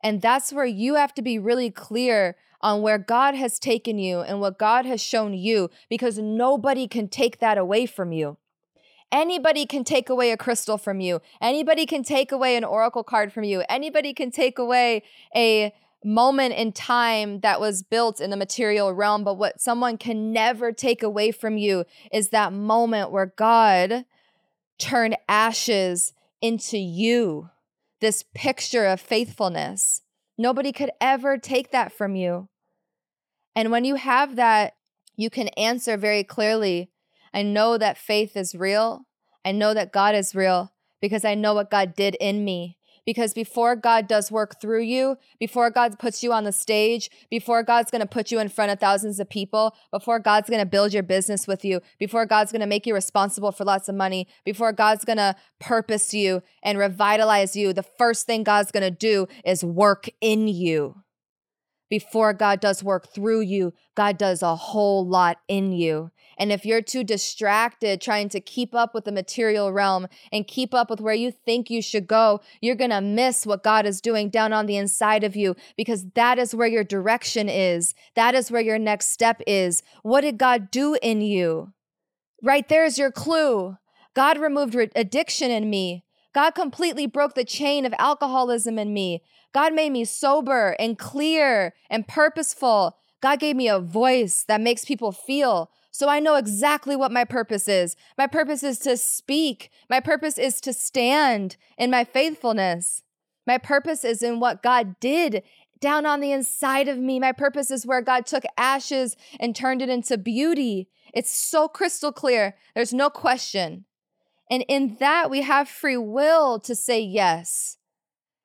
And 0.03 0.23
that's 0.23 0.53
where 0.53 0.67
you 0.67 0.95
have 0.95 1.15
to 1.15 1.23
be 1.23 1.39
really 1.39 1.71
clear 1.71 2.37
on 2.61 2.83
where 2.83 2.99
God 2.99 3.35
has 3.35 3.59
taken 3.59 3.99
you 3.99 4.21
and 4.21 4.41
what 4.41 4.59
God 4.59 4.87
has 4.87 5.01
shown 5.01 5.35
you 5.35 5.71
because 5.89 6.19
nobody 6.19 6.87
can 6.87 7.09
take 7.09 7.39
that 7.41 7.59
away 7.59 7.87
from 7.87 8.13
you. 8.13 8.37
Anybody 9.13 9.67
can 9.67 9.85
take 9.85 10.09
away 10.09 10.31
a 10.33 10.37
crystal 10.37 10.79
from 10.79 11.01
you. 11.01 11.21
Anybody 11.41 11.87
can 11.87 12.03
take 12.03 12.33
away 12.33 12.57
an 12.57 12.65
oracle 12.65 13.05
card 13.05 13.33
from 13.33 13.45
you. 13.45 13.63
Anybody 13.69 14.13
can 14.13 14.31
take 14.31 14.59
away 14.59 15.03
a 15.35 15.73
moment 16.05 16.55
in 16.55 16.73
time 16.73 17.41
that 17.41 17.61
was 17.61 17.83
built 17.83 18.21
in 18.21 18.31
the 18.31 18.37
material 18.37 18.93
realm. 18.93 19.25
But 19.25 19.35
what 19.39 19.61
someone 19.61 19.97
can 19.97 20.33
never 20.33 20.73
take 20.73 21.03
away 21.03 21.31
from 21.31 21.57
you 21.57 21.85
is 22.13 22.31
that 22.31 22.53
moment 22.53 23.11
where 23.11 23.33
God 23.37 24.05
turned 24.79 25.17
ashes 25.29 26.13
into 26.41 26.79
you 26.79 27.51
this 28.01 28.25
picture 28.35 28.87
of 28.87 29.01
faithfulness. 29.01 30.03
Nobody 30.39 30.73
could 30.73 30.91
ever 31.01 31.39
take 31.39 31.71
that 31.71 31.93
from 31.93 32.15
you. 32.15 32.49
And 33.55 33.71
when 33.71 33.85
you 33.85 33.95
have 33.95 34.37
that, 34.37 34.75
you 35.17 35.31
can 35.31 35.49
answer 35.49 35.97
very 35.97 36.25
clearly 36.25 36.91
I 37.33 37.43
know 37.43 37.77
that 37.77 37.99
faith 37.99 38.35
is 38.35 38.55
real. 38.55 39.07
I 39.45 39.53
know 39.53 39.75
that 39.75 39.93
God 39.93 40.15
is 40.15 40.35
real 40.35 40.73
because 41.03 41.23
I 41.23 41.35
know 41.35 41.53
what 41.53 41.71
God 41.71 41.95
did 41.95 42.15
in 42.19 42.45
me. 42.45 42.79
Because 43.07 43.33
before 43.33 43.77
God 43.77 44.09
does 44.09 44.31
work 44.31 44.61
through 44.61 44.83
you, 44.83 45.17
before 45.39 45.71
God 45.71 45.99
puts 45.99 46.23
you 46.23 46.33
on 46.33 46.45
the 46.45 46.53
stage, 46.53 47.09
before 47.31 47.63
God's 47.63 47.91
gonna 47.91 48.07
put 48.07 48.31
you 48.31 48.39
in 48.39 48.49
front 48.49 48.73
of 48.73 48.81
thousands 48.81 49.21
of 49.21 49.31
people, 49.31 49.75
before 49.91 50.19
God's 50.19 50.51
gonna 50.51 50.67
build 50.67 50.93
your 50.93 51.03
business 51.03 51.47
with 51.47 51.65
you, 51.65 51.81
before 51.99 52.27
God's 52.27 52.53
gonna 52.53 52.67
make 52.67 52.87
you 52.87 52.95
responsible 52.95 53.53
for 53.53 53.65
lots 53.65 53.89
of 53.89 53.95
money, 53.95 54.27
before 54.45 54.73
God's 54.73 55.05
gonna 55.05 55.37
purpose 55.61 56.13
you 56.13 56.43
and 56.63 56.79
revitalize 56.79 57.57
you, 57.57 57.73
the 57.73 57.83
first 57.85 58.27
thing 58.27 58.43
God's 58.43 58.73
gonna 58.73 58.91
do 58.91 59.27
is 59.45 59.65
work 59.65 60.09
in 60.21 60.49
you 60.49 61.03
before 61.89 62.33
God 62.33 62.61
does 62.61 62.83
work 62.83 63.09
through 63.13 63.41
you, 63.41 63.73
God 63.95 64.19
does 64.19 64.43
a 64.43 64.57
whole 64.57 65.07
lot 65.07 65.39
in 65.49 65.73
you. 65.73 66.11
And 66.39 66.53
if 66.53 66.67
you're 66.67 66.83
too 66.83 67.05
distracted 67.05 68.01
trying 68.01 68.29
to 68.31 68.41
keep 68.41 68.75
up 68.75 68.95
with 68.95 69.05
the 69.05 69.13
material 69.13 69.73
realm 69.73 70.07
and 70.33 70.47
keep 70.47 70.75
up 70.75 70.91
with 70.91 71.01
where 71.01 71.15
you 71.15 71.31
think 71.31 71.71
you 71.71 71.81
should 71.81 72.07
go, 72.07 72.41
you're 72.61 72.75
going 72.75 72.91
to 72.91 73.01
miss 73.01 73.47
what 73.47 73.63
God 73.63 73.87
is 73.87 74.01
doing 74.01 74.29
down 74.29 74.53
on 74.53 74.67
the 74.67 74.77
inside 74.77 75.25
of 75.25 75.37
you 75.37 75.57
because 75.77 76.07
that 76.15 76.39
is 76.39 76.55
where 76.55 76.69
your 76.69 76.85
direction 76.85 77.49
is. 77.49 77.95
That 78.15 78.35
is 78.35 78.51
where 78.51 78.63
your 78.63 78.79
next 78.79 79.13
step 79.13 79.41
is. 79.47 79.83
What 80.03 80.23
did 80.23 80.39
God 80.39 80.71
do 80.71 80.97
in 81.03 81.21
you? 81.21 81.73
Right 82.43 82.69
there's 82.69 82.99
your 82.99 83.11
clue. 83.11 83.77
God 84.15 84.39
removed 84.39 84.77
addiction 84.95 85.51
in 85.51 85.69
me. 85.69 86.05
God 86.35 86.51
completely 86.51 87.07
broke 87.07 87.35
the 87.35 87.45
chain 87.45 87.87
of 87.87 87.95
alcoholism 87.99 88.79
in 88.79 88.93
me. 88.93 89.23
God 89.55 89.73
made 89.73 89.91
me 89.91 90.05
sober 90.05 90.77
and 90.79 90.99
clear 90.99 91.73
and 91.89 92.07
purposeful. 92.07 92.99
God 93.23 93.41
gave 93.41 93.57
me 93.57 93.69
a 93.69 93.81
voice 93.81 94.45
that 94.47 94.61
makes 94.61 94.85
people 94.85 95.13
feel. 95.13 95.71
So 95.97 96.11
I 96.11 96.21
know 96.21 96.35
exactly 96.35 96.95
what 96.95 97.11
my 97.11 97.25
purpose 97.25 97.69
is. 97.69 97.97
My 98.19 98.27
purpose 98.27 98.63
is 98.63 98.79
to 98.81 98.99
speak. 98.99 99.71
My 99.89 99.99
purpose 99.99 100.37
is 100.37 100.61
to 100.61 100.75
stand 100.75 101.57
in 101.79 101.91
my 101.91 102.05
faithfulness. 102.05 103.03
My 103.47 103.57
purpose 103.57 104.05
is 104.05 104.23
in 104.23 104.39
what 104.39 104.63
God 104.63 105.01
did 105.01 105.43
down 105.81 106.05
on 106.05 106.21
the 106.21 106.33
inside 106.33 106.87
of 106.87 106.99
me. 106.99 107.19
My 107.19 107.33
purpose 107.33 107.71
is 107.71 107.87
where 107.87 108.03
God 108.03 108.27
took 108.27 108.45
ashes 108.59 109.17
and 109.41 109.57
turned 109.57 109.81
it 109.81 109.89
into 109.89 110.19
beauty. 110.19 110.91
It's 111.15 111.31
so 111.31 111.67
crystal 111.67 112.13
clear. 112.13 112.57
There's 112.75 112.93
no 112.93 113.09
question. 113.09 113.87
And 114.51 114.67
in 114.69 114.99
that, 115.01 115.31
we 115.31 115.41
have 115.41 115.67
free 115.67 115.97
will 115.97 116.61
to 116.61 116.75
say 116.75 117.01
yes. 117.01 117.79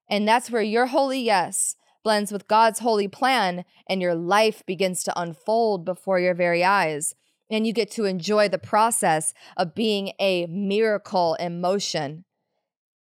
And 0.10 0.26
that's 0.26 0.50
where 0.50 0.62
your 0.62 0.86
holy 0.86 1.20
yes 1.20 1.76
blends 2.02 2.32
with 2.32 2.48
God's 2.48 2.80
holy 2.80 3.10
plan, 3.10 3.66
and 3.90 4.02
your 4.02 4.16
life 4.16 4.66
begins 4.66 5.04
to 5.04 5.20
unfold 5.20 5.84
before 5.84 6.18
your 6.18 6.34
very 6.34 6.64
eyes. 6.64 7.14
And 7.52 7.68
you 7.68 7.74
get 7.74 7.92
to 7.92 8.06
enjoy 8.06 8.48
the 8.50 8.58
process 8.58 9.34
of 9.58 9.76
being 9.76 10.14
a 10.20 10.48
miracle 10.48 11.36
in 11.36 11.62
motion 11.62 12.24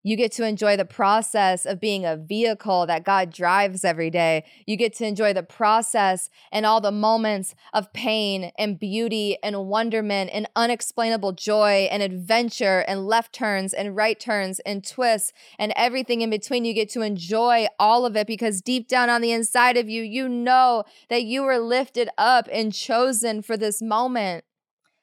you 0.02 0.16
get 0.16 0.32
to 0.32 0.46
enjoy 0.46 0.76
the 0.76 0.84
process 0.84 1.64
of 1.64 1.80
being 1.80 2.04
a 2.04 2.16
vehicle 2.16 2.86
that 2.86 3.04
God 3.04 3.30
drives 3.30 3.84
every 3.84 4.10
day. 4.10 4.44
You 4.66 4.76
get 4.76 4.94
to 4.96 5.06
enjoy 5.06 5.32
the 5.32 5.42
process 5.42 6.28
and 6.50 6.66
all 6.66 6.80
the 6.80 6.92
moments 6.92 7.54
of 7.72 7.92
pain 7.92 8.50
and 8.58 8.78
beauty 8.78 9.36
and 9.42 9.66
wonderment 9.66 10.30
and 10.32 10.48
unexplainable 10.56 11.32
joy 11.32 11.88
and 11.90 12.02
adventure 12.02 12.80
and 12.80 13.06
left 13.06 13.32
turns 13.32 13.72
and 13.72 13.94
right 13.94 14.18
turns 14.18 14.58
and 14.60 14.86
twists 14.86 15.32
and 15.58 15.72
everything 15.76 16.20
in 16.20 16.30
between. 16.30 16.64
You 16.64 16.74
get 16.74 16.90
to 16.90 17.02
enjoy 17.02 17.66
all 17.78 18.04
of 18.04 18.16
it 18.16 18.26
because 18.26 18.60
deep 18.60 18.88
down 18.88 19.08
on 19.08 19.20
the 19.20 19.32
inside 19.32 19.76
of 19.76 19.88
you, 19.88 20.02
you 20.02 20.28
know 20.28 20.84
that 21.10 21.22
you 21.22 21.42
were 21.42 21.58
lifted 21.58 22.08
up 22.18 22.48
and 22.50 22.72
chosen 22.72 23.42
for 23.42 23.56
this 23.56 23.80
moment. 23.80 24.44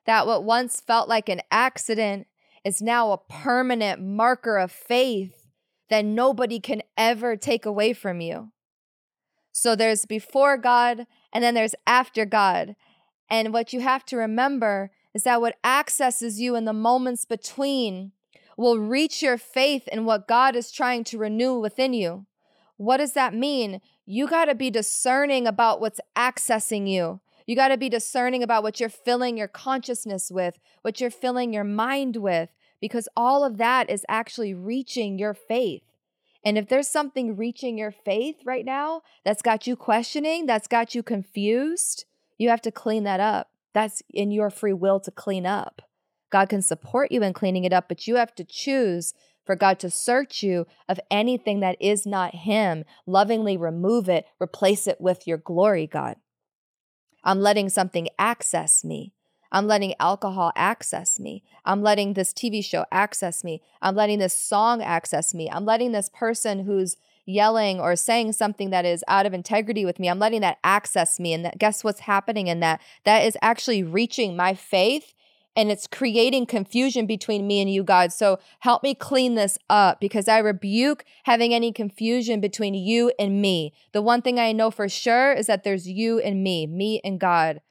That 0.06 0.28
what 0.28 0.44
once 0.44 0.82
felt 0.82 1.08
like 1.08 1.30
an 1.30 1.42
accident 1.52 2.28
is 2.64 2.82
now 2.82 3.12
a 3.12 3.18
permanent 3.18 4.02
marker 4.02 4.58
of 4.58 4.72
faith 4.72 5.48
that 5.90 6.06
nobody 6.06 6.60
can 6.60 6.82
ever 6.98 7.36
take 7.36 7.66
away 7.66 7.94
from 7.94 8.22
you. 8.22 8.52
So 9.52 9.76
there's 9.76 10.06
before 10.06 10.58
God 10.58 11.06
and 11.34 11.44
then 11.44 11.54
there's 11.54 11.76
after 11.86 12.26
God. 12.26 12.76
And 13.30 13.54
what 13.54 13.74
you 13.74 13.82
have 13.82 14.06
to 14.06 14.18
remember 14.18 14.92
is 15.14 15.24
that 15.24 15.42
what 15.42 15.58
accesses 15.64 16.40
you 16.40 16.56
in 16.56 16.66
the 16.66 16.74
moments 16.74 17.26
between 17.26 18.12
will 18.58 18.78
reach 18.78 19.22
your 19.22 19.38
faith 19.38 19.88
in 19.88 20.06
what 20.06 20.28
God 20.28 20.56
is 20.56 20.72
trying 20.72 21.04
to 21.06 21.18
renew 21.18 21.60
within 21.60 21.94
you. 21.94 22.26
What 22.78 22.98
does 22.98 23.14
that 23.14 23.34
mean? 23.34 23.82
You 24.06 24.28
got 24.28 24.46
to 24.46 24.56
be 24.56 24.70
discerning 24.70 25.48
about 25.48 25.82
what's 25.82 26.00
accessing 26.16 26.88
you. 26.90 27.22
You 27.50 27.56
got 27.56 27.70
to 27.70 27.78
be 27.78 27.90
discerning 27.90 28.44
about 28.44 28.62
what 28.62 28.80
you're 28.80 28.90
filling 28.90 29.36
your 29.36 29.48
consciousness 29.48 30.30
with, 30.30 30.60
what 30.84 31.02
you're 31.02 31.10
filling 31.10 31.52
your 31.52 31.64
mind 31.64 32.18
with, 32.18 32.50
because 32.80 33.10
all 33.18 33.44
of 33.44 33.58
that 33.58 33.90
is 33.90 34.06
actually 34.08 34.54
reaching 34.54 35.18
your 35.18 35.34
faith. 35.34 35.82
And 36.46 36.60
if 36.60 36.70
there's 36.70 36.88
something 36.88 37.36
reaching 37.36 37.76
your 37.76 37.90
faith 37.90 38.36
right 38.46 38.64
now 38.64 39.02
that's 39.26 39.42
got 39.42 39.66
you 39.66 39.76
questioning, 39.76 40.46
that's 40.46 40.68
got 40.68 40.94
you 40.94 41.02
confused, 41.02 42.06
you 42.38 42.50
have 42.50 42.62
to 42.62 42.72
clean 42.72 43.04
that 43.06 43.20
up. 43.20 43.50
That's 43.74 44.04
in 44.12 44.30
your 44.30 44.52
free 44.52 44.74
will 44.74 45.00
to 45.00 45.10
clean 45.10 45.48
up. 45.48 45.82
God 46.32 46.50
can 46.50 46.62
support 46.62 47.12
you 47.12 47.24
in 47.24 47.34
cleaning 47.34 47.64
it 47.64 47.74
up, 47.74 47.90
but 47.90 48.06
you 48.06 48.18
have 48.18 48.36
to 48.36 48.44
choose 48.44 49.16
for 49.44 49.56
God 49.56 49.80
to 49.80 49.90
search 49.90 50.44
you 50.44 50.68
of 50.88 51.00
anything 51.10 51.62
that 51.62 51.78
is 51.82 52.06
not 52.06 52.36
Him, 52.36 52.84
lovingly 53.08 53.58
remove 53.58 54.08
it, 54.08 54.28
replace 54.40 54.86
it 54.86 55.02
with 55.02 55.26
your 55.26 55.40
glory, 55.40 55.88
God. 55.88 56.18
I'm 57.24 57.40
letting 57.40 57.70
something 57.70 58.10
access 58.18 58.84
me. 58.84 59.14
I'm 59.52 59.68
letting 59.68 59.96
alcohol 60.00 60.52
access 60.56 61.20
me. 61.20 61.44
I'm 61.66 61.82
letting 61.82 62.14
this 62.14 62.34
TV 62.34 62.64
show 62.64 62.86
access 62.92 63.44
me. 63.44 63.62
I'm 63.82 63.96
letting 63.96 64.20
this 64.20 64.34
song 64.34 64.82
access 64.82 65.34
me. 65.34 65.50
I'm 65.50 65.66
letting 65.66 65.92
this 65.92 66.10
person 66.10 66.66
who's 66.66 66.98
yelling 67.30 67.80
or 67.80 67.96
saying 67.96 68.34
something 68.34 68.72
that 68.72 68.86
is 68.86 69.04
out 69.08 69.26
of 69.26 69.34
integrity 69.34 69.86
with 69.86 70.00
me, 70.00 70.10
I'm 70.10 70.20
letting 70.20 70.42
that 70.42 70.58
access 70.64 71.20
me. 71.20 71.34
And 71.34 71.46
that, 71.46 71.60
guess 71.60 71.84
what's 71.84 72.02
happening 72.02 72.48
in 72.48 72.60
that? 72.60 72.82
That 73.06 73.20
is 73.20 73.38
actually 73.42 73.84
reaching 73.84 74.36
my 74.36 74.54
faith 74.54 75.14
and 75.56 75.72
it's 75.72 75.88
creating 75.88 76.46
confusion 76.46 77.06
between 77.06 77.48
me 77.48 77.62
and 77.62 77.70
you, 77.70 77.84
God. 77.84 78.14
So 78.14 78.40
help 78.60 78.84
me 78.84 78.94
clean 78.96 79.36
this 79.36 79.58
up 79.70 80.00
because 80.00 80.28
I 80.28 80.38
rebuke 80.38 81.04
having 81.24 81.54
any 81.54 81.72
confusion 81.72 82.40
between 82.40 82.74
you 82.74 83.12
and 83.20 83.42
me. 83.42 83.74
The 83.92 84.02
one 84.02 84.22
thing 84.22 84.40
I 84.40 84.52
know 84.52 84.72
for 84.72 84.88
sure 84.88 85.34
is 85.34 85.48
that 85.48 85.64
there's 85.64 85.88
you 85.88 86.20
and 86.20 86.44
me, 86.44 86.68
me 86.68 87.02
and 87.04 87.20
God. 87.20 87.62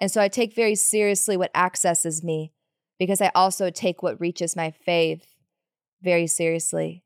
And 0.00 0.10
so 0.10 0.20
I 0.20 0.28
take 0.28 0.54
very 0.54 0.74
seriously 0.74 1.36
what 1.36 1.50
accesses 1.54 2.22
me 2.22 2.52
because 2.98 3.20
I 3.20 3.30
also 3.34 3.70
take 3.70 4.02
what 4.02 4.20
reaches 4.20 4.56
my 4.56 4.70
faith 4.70 5.26
very 6.02 6.26
seriously 6.26 7.02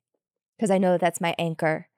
because 0.56 0.70
I 0.70 0.78
know 0.78 0.92
that 0.92 1.00
that's 1.00 1.20
my 1.20 1.34
anchor. 1.38 1.88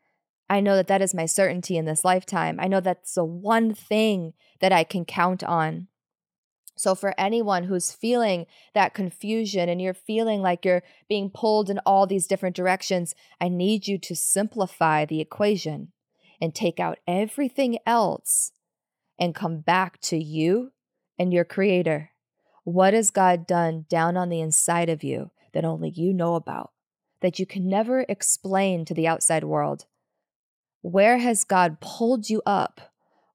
I 0.49 0.61
know 0.61 0.77
that 0.77 0.89
that 0.89 1.03
is 1.03 1.15
my 1.15 1.27
certainty 1.27 1.77
in 1.77 1.87
this 1.87 2.05
lifetime. 2.05 2.59
I 2.61 2.69
know 2.69 2.81
that's 2.81 3.15
the 3.15 3.25
one 3.25 3.75
thing 3.75 4.35
that 4.61 4.73
I 4.73 4.85
can 4.85 5.05
count 5.05 5.43
on. 5.43 5.89
So, 6.77 6.95
for 6.95 7.15
anyone 7.17 7.65
who's 7.65 7.93
feeling 7.93 8.47
that 8.75 8.95
confusion 8.95 9.69
and 9.69 9.81
you're 9.81 9.95
feeling 9.95 10.43
like 10.43 10.65
you're 10.65 10.83
being 11.09 11.31
pulled 11.31 11.71
in 11.71 11.79
all 11.87 12.07
these 12.07 12.27
different 12.27 12.57
directions, 12.57 13.15
I 13.41 13.49
need 13.49 13.87
you 13.87 13.97
to 13.99 14.17
simplify 14.17 15.05
the 15.05 15.21
equation 15.21 15.93
and 16.41 16.55
take 16.55 16.81
out 16.81 16.99
everything 17.07 17.79
else 17.87 18.53
and 19.19 19.35
come 19.35 19.61
back 19.61 20.01
to 20.01 20.17
you 20.17 20.73
and 21.19 21.33
your 21.33 21.45
creator. 21.45 22.11
What 22.65 22.95
has 22.95 23.11
God 23.11 23.47
done 23.47 23.87
down 23.89 24.17
on 24.17 24.29
the 24.29 24.41
inside 24.41 24.89
of 24.89 25.05
you 25.05 25.31
that 25.53 25.65
only 25.65 25.91
you 25.91 26.13
know 26.13 26.35
about, 26.35 26.73
that 27.21 27.39
you 27.39 27.47
can 27.47 27.69
never 27.69 28.05
explain 28.09 28.85
to 28.87 28.95
the 28.95 29.07
outside 29.07 29.45
world? 29.45 29.87
Where 30.83 31.19
has 31.19 31.45
God 31.45 31.81
pulled 31.81 32.29
you 32.29 32.43
up? 32.45 32.81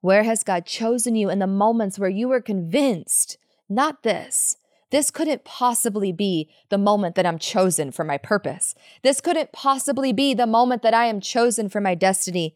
Where 0.01 0.23
has 0.23 0.43
God 0.43 0.65
chosen 0.65 1.15
you 1.15 1.29
in 1.29 1.39
the 1.39 1.47
moments 1.47 1.99
where 1.99 2.09
you 2.09 2.27
were 2.29 2.41
convinced, 2.41 3.37
not 3.67 4.03
this, 4.03 4.57
this 4.91 5.11
couldn't 5.11 5.43
possibly 5.43 6.11
be 6.11 6.49
the 6.69 6.77
moment 6.77 7.15
that 7.15 7.25
I'm 7.25 7.37
chosen 7.37 7.91
for 7.91 8.03
my 8.03 8.17
purpose. 8.17 8.73
This 9.03 9.21
couldn't 9.21 9.51
possibly 9.51 10.11
be 10.13 10.33
the 10.33 10.47
moment 10.47 10.81
that 10.81 10.93
I 10.93 11.05
am 11.05 11.21
chosen 11.21 11.69
for 11.69 11.79
my 11.79 11.93
destiny, 11.95 12.55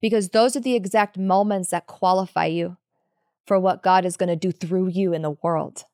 because 0.00 0.30
those 0.30 0.56
are 0.56 0.60
the 0.60 0.74
exact 0.74 1.16
moments 1.16 1.70
that 1.70 1.86
qualify 1.86 2.46
you 2.46 2.76
for 3.46 3.58
what 3.58 3.82
God 3.82 4.04
is 4.04 4.16
going 4.16 4.28
to 4.28 4.36
do 4.36 4.52
through 4.52 4.88
you 4.88 5.12
in 5.12 5.22
the 5.22 5.36
world. 5.42 5.84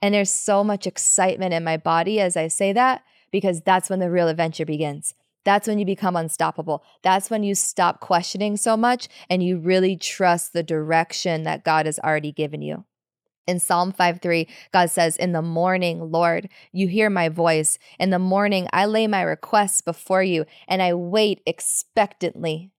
And 0.00 0.14
there's 0.14 0.30
so 0.30 0.62
much 0.64 0.86
excitement 0.86 1.52
in 1.52 1.64
my 1.64 1.76
body 1.76 2.20
as 2.20 2.36
I 2.36 2.48
say 2.48 2.72
that, 2.72 3.02
because 3.30 3.60
that's 3.60 3.90
when 3.90 3.98
the 3.98 4.10
real 4.10 4.28
adventure 4.28 4.64
begins. 4.64 5.14
That's 5.46 5.68
when 5.68 5.78
you 5.78 5.86
become 5.86 6.16
unstoppable. 6.16 6.82
That's 7.02 7.30
when 7.30 7.44
you 7.44 7.54
stop 7.54 8.00
questioning 8.00 8.56
so 8.56 8.76
much 8.76 9.06
and 9.30 9.44
you 9.44 9.58
really 9.58 9.96
trust 9.96 10.52
the 10.52 10.64
direction 10.64 11.44
that 11.44 11.64
God 11.64 11.86
has 11.86 12.00
already 12.00 12.32
given 12.32 12.62
you. 12.62 12.84
In 13.46 13.60
Psalm 13.60 13.92
5 13.92 14.20
3, 14.20 14.48
God 14.72 14.90
says, 14.90 15.16
In 15.16 15.30
the 15.30 15.42
morning, 15.42 16.10
Lord, 16.10 16.48
you 16.72 16.88
hear 16.88 17.08
my 17.08 17.28
voice. 17.28 17.78
In 18.00 18.10
the 18.10 18.18
morning, 18.18 18.66
I 18.72 18.86
lay 18.86 19.06
my 19.06 19.22
requests 19.22 19.82
before 19.82 20.24
you 20.24 20.46
and 20.66 20.82
I 20.82 20.94
wait 20.94 21.42
expectantly. 21.46 22.72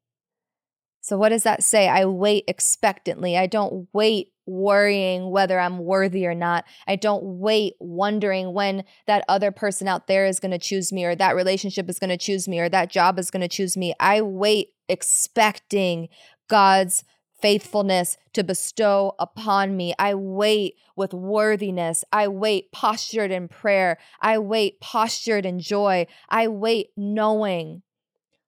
So, 1.00 1.18
what 1.18 1.30
does 1.30 1.44
that 1.44 1.64
say? 1.64 1.88
I 1.88 2.04
wait 2.04 2.44
expectantly. 2.50 3.38
I 3.38 3.48
don't 3.48 3.88
wait 3.94 4.34
worrying 4.48 5.30
whether 5.30 5.60
I'm 5.60 5.80
worthy 5.80 6.26
or 6.26 6.34
not. 6.34 6.66
I 6.88 6.96
don't 6.96 7.24
wait 7.40 7.74
wondering 7.80 8.54
when 8.54 8.84
that 9.06 9.26
other 9.28 9.52
person 9.52 9.88
out 9.88 10.08
there 10.08 10.26
is 10.26 10.40
going 10.40 10.52
to 10.52 10.58
choose 10.58 10.92
me 10.92 11.06
or 11.06 11.16
that 11.16 11.36
relationship 11.36 11.90
is 11.90 12.00
going 12.00 12.10
to 12.10 12.18
choose 12.18 12.48
me 12.48 12.60
or 12.60 12.70
that 12.70 12.90
job 12.90 13.20
is 13.20 13.30
going 13.30 13.42
to 13.42 13.48
choose 13.48 13.78
me. 13.78 13.94
I 14.00 14.22
wait 14.22 14.70
expecting 14.90 16.10
God's 16.48 17.04
faithfulness 17.40 18.18
to 18.34 18.44
bestow 18.44 19.14
upon 19.20 19.78
me. 19.78 19.94
I 20.00 20.16
wait 20.16 20.76
with 20.96 21.14
worthiness. 21.14 22.04
I 22.12 22.28
wait 22.28 22.72
postured 22.72 23.32
in 23.32 23.48
prayer. 23.48 23.98
I 24.22 24.40
wait 24.40 24.80
postured 24.80 25.46
in 25.46 25.60
joy. 25.60 26.08
I 26.30 26.48
wait 26.48 26.90
knowing 26.98 27.84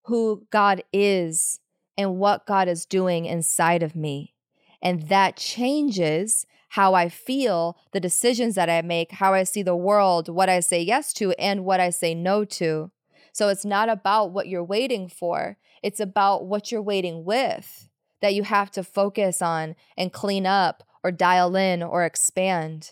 who 0.06 0.48
God 0.50 0.84
is 0.92 1.60
and 1.98 2.18
what 2.18 2.48
God 2.48 2.68
is 2.68 2.86
doing 2.86 3.26
inside 3.26 3.84
of 3.84 3.96
me. 3.96 4.34
And 4.82 5.04
that 5.10 5.36
changes 5.36 6.46
how 6.70 6.94
I 6.94 7.10
feel, 7.10 7.78
the 7.92 8.00
decisions 8.00 8.56
that 8.56 8.70
I 8.70 8.82
make, 8.82 9.14
how 9.14 9.34
I 9.34 9.44
see 9.44 9.64
the 9.64 9.76
world, 9.76 10.30
what 10.30 10.50
I 10.50 10.60
say 10.60 10.82
yes 10.82 11.14
to, 11.14 11.32
and 11.34 11.66
what 11.66 11.80
I 11.80 11.90
say 11.90 12.14
no 12.14 12.46
to. 12.46 12.92
So 13.34 13.50
it's 13.50 13.66
not 13.66 13.90
about 13.90 14.32
what 14.32 14.48
you're 14.48 14.64
waiting 14.64 15.10
for, 15.10 15.58
it's 15.82 16.00
about 16.00 16.46
what 16.46 16.72
you're 16.72 16.82
waiting 16.82 17.26
with 17.26 17.90
that 18.22 18.34
you 18.34 18.44
have 18.44 18.70
to 18.72 18.84
focus 18.84 19.42
on 19.42 19.76
and 19.98 20.12
clean 20.12 20.46
up 20.46 20.84
or 21.04 21.12
dial 21.12 21.56
in 21.56 21.82
or 21.82 22.04
expand. 22.04 22.92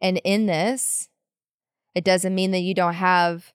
And 0.00 0.20
in 0.24 0.46
this, 0.46 1.08
it 1.94 2.04
doesn't 2.04 2.34
mean 2.34 2.50
that 2.50 2.60
you 2.60 2.74
don't 2.74 2.94
have 2.94 3.52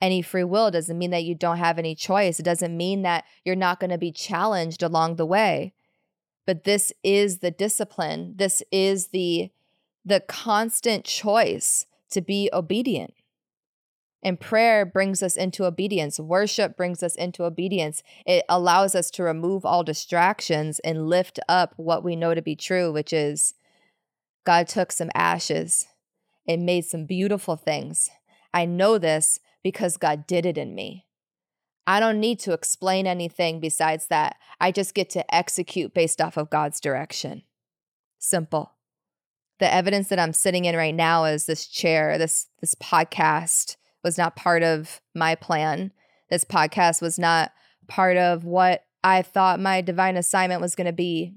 any 0.00 0.20
free 0.20 0.44
will. 0.44 0.66
It 0.66 0.72
doesn't 0.72 0.98
mean 0.98 1.10
that 1.10 1.24
you 1.24 1.34
don't 1.34 1.58
have 1.58 1.78
any 1.78 1.94
choice. 1.94 2.40
It 2.40 2.44
doesn't 2.44 2.76
mean 2.76 3.02
that 3.02 3.24
you're 3.44 3.54
not 3.54 3.78
going 3.78 3.90
to 3.90 3.98
be 3.98 4.10
challenged 4.10 4.82
along 4.82 5.16
the 5.16 5.26
way. 5.26 5.74
But 6.46 6.64
this 6.64 6.92
is 7.02 7.38
the 7.38 7.50
discipline. 7.50 8.34
This 8.36 8.62
is 8.70 9.08
the 9.08 9.50
the 10.04 10.20
constant 10.20 11.04
choice 11.04 11.86
to 12.10 12.20
be 12.20 12.50
obedient. 12.52 13.14
And 14.22 14.38
prayer 14.38 14.84
brings 14.84 15.22
us 15.22 15.36
into 15.36 15.64
obedience. 15.64 16.18
Worship 16.18 16.76
brings 16.76 17.02
us 17.02 17.14
into 17.16 17.44
obedience. 17.44 18.02
It 18.26 18.44
allows 18.48 18.94
us 18.94 19.10
to 19.12 19.22
remove 19.22 19.64
all 19.64 19.82
distractions 19.82 20.78
and 20.80 21.08
lift 21.08 21.40
up 21.48 21.74
what 21.76 22.04
we 22.04 22.14
know 22.14 22.34
to 22.34 22.42
be 22.42 22.54
true, 22.54 22.92
which 22.92 23.12
is 23.12 23.54
God 24.44 24.68
took 24.68 24.92
some 24.92 25.10
ashes 25.14 25.86
and 26.46 26.66
made 26.66 26.84
some 26.84 27.04
beautiful 27.04 27.56
things. 27.56 28.10
I 28.54 28.64
know 28.64 28.98
this 28.98 29.40
because 29.62 29.96
God 29.96 30.26
did 30.26 30.46
it 30.46 30.58
in 30.58 30.74
me. 30.74 31.06
I 31.86 32.00
don't 32.00 32.20
need 32.20 32.38
to 32.40 32.52
explain 32.52 33.06
anything 33.06 33.60
besides 33.60 34.06
that. 34.08 34.36
I 34.60 34.70
just 34.70 34.94
get 34.94 35.10
to 35.10 35.34
execute 35.34 35.94
based 35.94 36.20
off 36.20 36.36
of 36.36 36.50
God's 36.50 36.80
direction. 36.80 37.42
Simple. 38.18 38.72
The 39.58 39.72
evidence 39.72 40.08
that 40.08 40.18
I'm 40.18 40.32
sitting 40.32 40.64
in 40.64 40.76
right 40.76 40.94
now 40.94 41.24
is 41.24 41.46
this 41.46 41.66
chair, 41.66 42.18
this 42.18 42.48
this 42.60 42.74
podcast 42.76 43.76
was 44.04 44.18
not 44.18 44.36
part 44.36 44.62
of 44.62 45.00
my 45.14 45.34
plan. 45.34 45.92
This 46.30 46.44
podcast 46.44 47.02
was 47.02 47.18
not 47.18 47.52
part 47.88 48.16
of 48.16 48.44
what 48.44 48.84
I 49.04 49.22
thought 49.22 49.60
my 49.60 49.80
divine 49.80 50.16
assignment 50.16 50.60
was 50.60 50.74
going 50.74 50.86
to 50.86 50.92
be. 50.92 51.34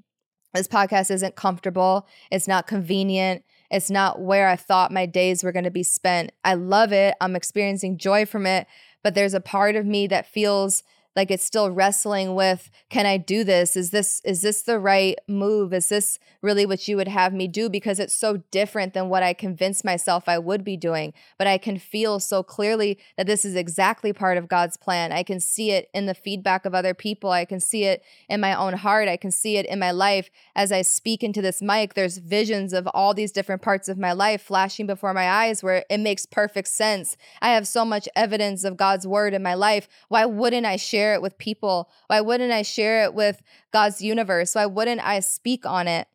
This 0.54 0.68
podcast 0.68 1.12
isn't 1.12 1.36
comfortable. 1.36 2.08
It's 2.32 2.48
not 2.48 2.68
convenient. 2.68 3.44
It's 3.72 3.90
not 3.90 4.22
where 4.22 4.48
I 4.48 4.56
thought 4.56 4.92
my 4.92 5.06
days 5.06 5.44
were 5.44 5.52
going 5.52 5.66
to 5.66 5.72
be 5.72 5.84
spent. 5.84 6.32
I 6.44 6.54
love 6.54 6.94
it. 6.94 7.16
I'm 7.20 7.36
experiencing 7.36 7.98
joy 7.98 8.26
from 8.26 8.46
it. 8.46 8.68
But 9.06 9.14
there's 9.14 9.36
a 9.36 9.40
part 9.40 9.76
of 9.76 9.86
me 9.86 10.08
that 10.08 10.26
feels 10.26 10.82
like 11.16 11.32
it's 11.32 11.44
still 11.44 11.72
wrestling 11.72 12.36
with 12.36 12.70
can 12.90 13.06
i 13.06 13.18
do 13.18 13.44
this? 13.44 13.76
Is 13.76 13.92
this 13.92 14.22
is 14.26 14.42
this 14.42 14.62
the 14.62 14.80
right 14.80 15.18
move? 15.28 15.74
Is 15.74 15.90
this 15.90 16.20
really 16.42 16.66
what 16.66 16.88
you 16.88 16.98
would 16.98 17.08
have 17.08 17.34
me 17.34 17.48
do? 17.48 17.70
Because 17.70 18.00
it's 18.00 18.16
so 18.16 18.38
different 18.52 18.94
than 18.94 19.10
what 19.10 19.24
i 19.24 19.34
convinced 19.34 19.86
myself 19.86 20.28
i 20.28 20.38
would 20.38 20.64
be 20.64 20.78
doing 20.78 21.14
but 21.38 21.48
i 21.48 21.58
can 21.58 21.78
feel 21.78 22.20
so 22.20 22.44
clearly 22.44 22.98
that 23.18 23.28
this 23.28 23.46
is 23.46 23.56
exactly 23.56 24.12
part 24.14 24.38
of 24.38 24.48
god's 24.48 24.78
plan. 24.78 25.12
I 25.12 25.24
can 25.24 25.40
see 25.40 25.72
it 25.72 25.90
in 25.94 26.06
the 26.06 26.14
feedback 26.14 26.66
of 26.66 26.76
other 26.76 26.94
people. 26.94 27.32
I 27.32 27.46
can 27.46 27.60
see 27.60 27.86
it 27.86 28.04
in 28.30 28.42
my 28.42 28.54
own 28.54 28.74
heart. 28.74 29.08
I 29.08 29.18
can 29.18 29.32
see 29.32 29.58
it 29.58 29.66
in 29.66 29.80
my 29.80 29.92
life. 29.92 30.30
As 30.56 30.72
i 30.72 30.82
speak 30.82 31.24
into 31.24 31.42
this 31.42 31.62
mic 31.62 31.94
there's 31.94 32.18
visions 32.18 32.74
of 32.74 32.88
all 32.94 33.14
these 33.14 33.32
different 33.32 33.62
parts 33.62 33.88
of 33.88 33.98
my 33.98 34.12
life 34.12 34.42
flashing 34.42 34.88
before 34.88 35.14
my 35.14 35.30
eyes 35.30 35.64
where 35.64 35.86
it 35.90 36.00
makes 36.00 36.26
perfect 36.26 36.68
sense. 36.68 37.18
I 37.42 37.50
have 37.50 37.68
so 37.68 37.86
much 37.86 38.10
evidence 38.16 38.64
of 38.64 38.78
god's 38.78 39.08
word 39.08 39.34
in 39.34 39.44
my 39.44 39.54
life. 39.54 39.88
Why 40.10 40.26
wouldn't 40.26 40.66
i 40.66 40.76
share 40.76 41.05
share 41.06 41.14
it 41.14 41.22
with 41.22 41.38
people? 41.38 41.90
Why 42.08 42.20
wouldn't 42.22 42.52
I 42.52 42.64
share 42.64 43.04
it 43.04 43.14
with 43.14 43.42
God's 43.72 44.02
universe? 44.02 44.56
Why 44.56 44.66
wouldn't 44.66 45.02
I 45.06 45.20
speak 45.20 45.66
on 45.66 45.88
it? 45.88 46.08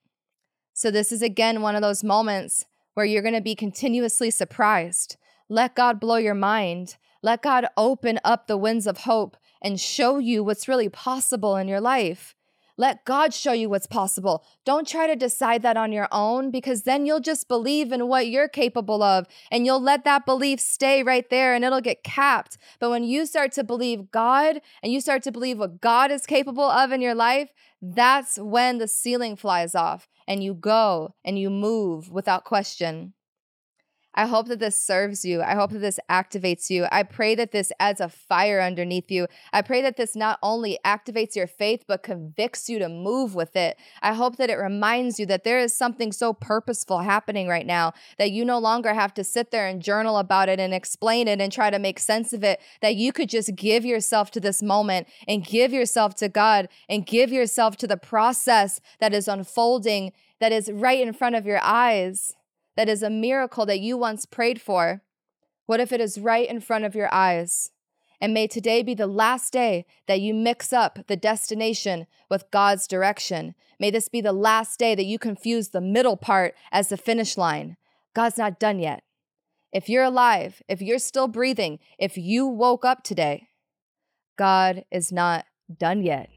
So, 0.74 0.90
this 0.90 1.12
is 1.12 1.22
again 1.22 1.62
one 1.62 1.76
of 1.76 1.82
those 1.82 2.02
moments 2.02 2.66
where 2.94 3.06
you're 3.06 3.22
going 3.22 3.34
to 3.34 3.40
be 3.40 3.54
continuously 3.54 4.30
surprised. 4.30 5.16
Let 5.48 5.76
God 5.76 6.00
blow 6.00 6.16
your 6.16 6.34
mind. 6.34 6.96
Let 7.22 7.42
God 7.42 7.66
open 7.76 8.18
up 8.24 8.46
the 8.46 8.56
winds 8.56 8.86
of 8.86 8.98
hope 8.98 9.36
and 9.62 9.78
show 9.78 10.18
you 10.18 10.42
what's 10.42 10.68
really 10.68 10.88
possible 10.88 11.56
in 11.56 11.68
your 11.68 11.80
life. 11.80 12.34
Let 12.80 13.04
God 13.04 13.34
show 13.34 13.52
you 13.52 13.68
what's 13.68 13.86
possible. 13.86 14.42
Don't 14.64 14.88
try 14.88 15.06
to 15.06 15.14
decide 15.14 15.60
that 15.60 15.76
on 15.76 15.92
your 15.92 16.08
own 16.10 16.50
because 16.50 16.84
then 16.84 17.04
you'll 17.04 17.20
just 17.20 17.46
believe 17.46 17.92
in 17.92 18.08
what 18.08 18.28
you're 18.28 18.48
capable 18.48 19.02
of 19.02 19.26
and 19.50 19.66
you'll 19.66 19.82
let 19.82 20.04
that 20.04 20.24
belief 20.24 20.60
stay 20.60 21.02
right 21.02 21.28
there 21.28 21.52
and 21.52 21.62
it'll 21.62 21.82
get 21.82 22.02
capped. 22.02 22.56
But 22.78 22.88
when 22.88 23.04
you 23.04 23.26
start 23.26 23.52
to 23.52 23.64
believe 23.64 24.10
God 24.10 24.62
and 24.82 24.94
you 24.94 25.02
start 25.02 25.22
to 25.24 25.30
believe 25.30 25.58
what 25.58 25.82
God 25.82 26.10
is 26.10 26.24
capable 26.24 26.70
of 26.70 26.90
in 26.90 27.02
your 27.02 27.14
life, 27.14 27.50
that's 27.82 28.38
when 28.38 28.78
the 28.78 28.88
ceiling 28.88 29.36
flies 29.36 29.74
off 29.74 30.08
and 30.26 30.42
you 30.42 30.54
go 30.54 31.14
and 31.22 31.38
you 31.38 31.50
move 31.50 32.10
without 32.10 32.44
question. 32.44 33.12
I 34.14 34.26
hope 34.26 34.48
that 34.48 34.58
this 34.58 34.76
serves 34.76 35.24
you. 35.24 35.40
I 35.40 35.54
hope 35.54 35.70
that 35.70 35.78
this 35.78 36.00
activates 36.10 36.68
you. 36.68 36.86
I 36.90 37.04
pray 37.04 37.36
that 37.36 37.52
this 37.52 37.70
adds 37.78 38.00
a 38.00 38.08
fire 38.08 38.60
underneath 38.60 39.08
you. 39.08 39.28
I 39.52 39.62
pray 39.62 39.82
that 39.82 39.96
this 39.96 40.16
not 40.16 40.40
only 40.42 40.80
activates 40.84 41.36
your 41.36 41.46
faith, 41.46 41.84
but 41.86 42.02
convicts 42.02 42.68
you 42.68 42.80
to 42.80 42.88
move 42.88 43.36
with 43.36 43.54
it. 43.54 43.78
I 44.02 44.14
hope 44.14 44.36
that 44.38 44.50
it 44.50 44.56
reminds 44.56 45.20
you 45.20 45.26
that 45.26 45.44
there 45.44 45.60
is 45.60 45.72
something 45.72 46.10
so 46.10 46.32
purposeful 46.32 46.98
happening 47.00 47.46
right 47.46 47.66
now 47.66 47.92
that 48.18 48.32
you 48.32 48.44
no 48.44 48.58
longer 48.58 48.94
have 48.94 49.14
to 49.14 49.22
sit 49.22 49.52
there 49.52 49.68
and 49.68 49.80
journal 49.80 50.16
about 50.16 50.48
it 50.48 50.58
and 50.58 50.74
explain 50.74 51.28
it 51.28 51.40
and 51.40 51.52
try 51.52 51.70
to 51.70 51.78
make 51.78 52.00
sense 52.00 52.32
of 52.32 52.42
it, 52.42 52.60
that 52.82 52.96
you 52.96 53.12
could 53.12 53.28
just 53.28 53.54
give 53.54 53.84
yourself 53.84 54.32
to 54.32 54.40
this 54.40 54.60
moment 54.60 55.06
and 55.28 55.46
give 55.46 55.72
yourself 55.72 56.16
to 56.16 56.28
God 56.28 56.68
and 56.88 57.06
give 57.06 57.30
yourself 57.30 57.76
to 57.76 57.86
the 57.86 57.96
process 57.96 58.80
that 58.98 59.14
is 59.14 59.28
unfolding, 59.28 60.12
that 60.40 60.50
is 60.50 60.68
right 60.72 61.00
in 61.00 61.12
front 61.12 61.36
of 61.36 61.46
your 61.46 61.60
eyes 61.62 62.34
that 62.76 62.88
is 62.88 63.02
a 63.02 63.10
miracle 63.10 63.66
that 63.66 63.80
you 63.80 63.96
once 63.96 64.26
prayed 64.26 64.60
for? 64.60 65.02
What 65.66 65.80
if 65.80 65.92
it 65.92 66.00
is 66.00 66.18
right 66.18 66.48
in 66.48 66.60
front 66.60 66.84
of 66.84 66.94
your 66.94 67.12
eyes? 67.12 67.70
And 68.20 68.34
may 68.34 68.46
today 68.46 68.82
be 68.82 68.94
the 68.94 69.06
last 69.06 69.52
day 69.52 69.86
that 70.06 70.20
you 70.20 70.34
mix 70.34 70.72
up 70.72 70.98
the 71.06 71.16
destination 71.16 72.06
with 72.28 72.50
God's 72.50 72.86
direction. 72.86 73.54
May 73.78 73.90
this 73.90 74.08
be 74.08 74.20
the 74.20 74.32
last 74.32 74.78
day 74.78 74.94
that 74.94 75.06
you 75.06 75.18
confuse 75.18 75.68
the 75.68 75.80
middle 75.80 76.16
part 76.16 76.54
as 76.70 76.88
the 76.88 76.96
finish 76.96 77.38
line. 77.38 77.76
God's 78.14 78.36
not 78.36 78.60
done 78.60 78.78
yet. 78.78 79.02
If 79.72 79.88
you're 79.88 80.04
alive, 80.04 80.62
if 80.68 80.82
you're 80.82 80.98
still 80.98 81.28
breathing, 81.28 81.78
if 81.98 82.18
you 82.18 82.46
woke 82.46 82.84
up 82.84 83.02
today, 83.02 83.48
God 84.36 84.84
is 84.90 85.12
not 85.12 85.46
done 85.78 86.02
yet. 86.02 86.28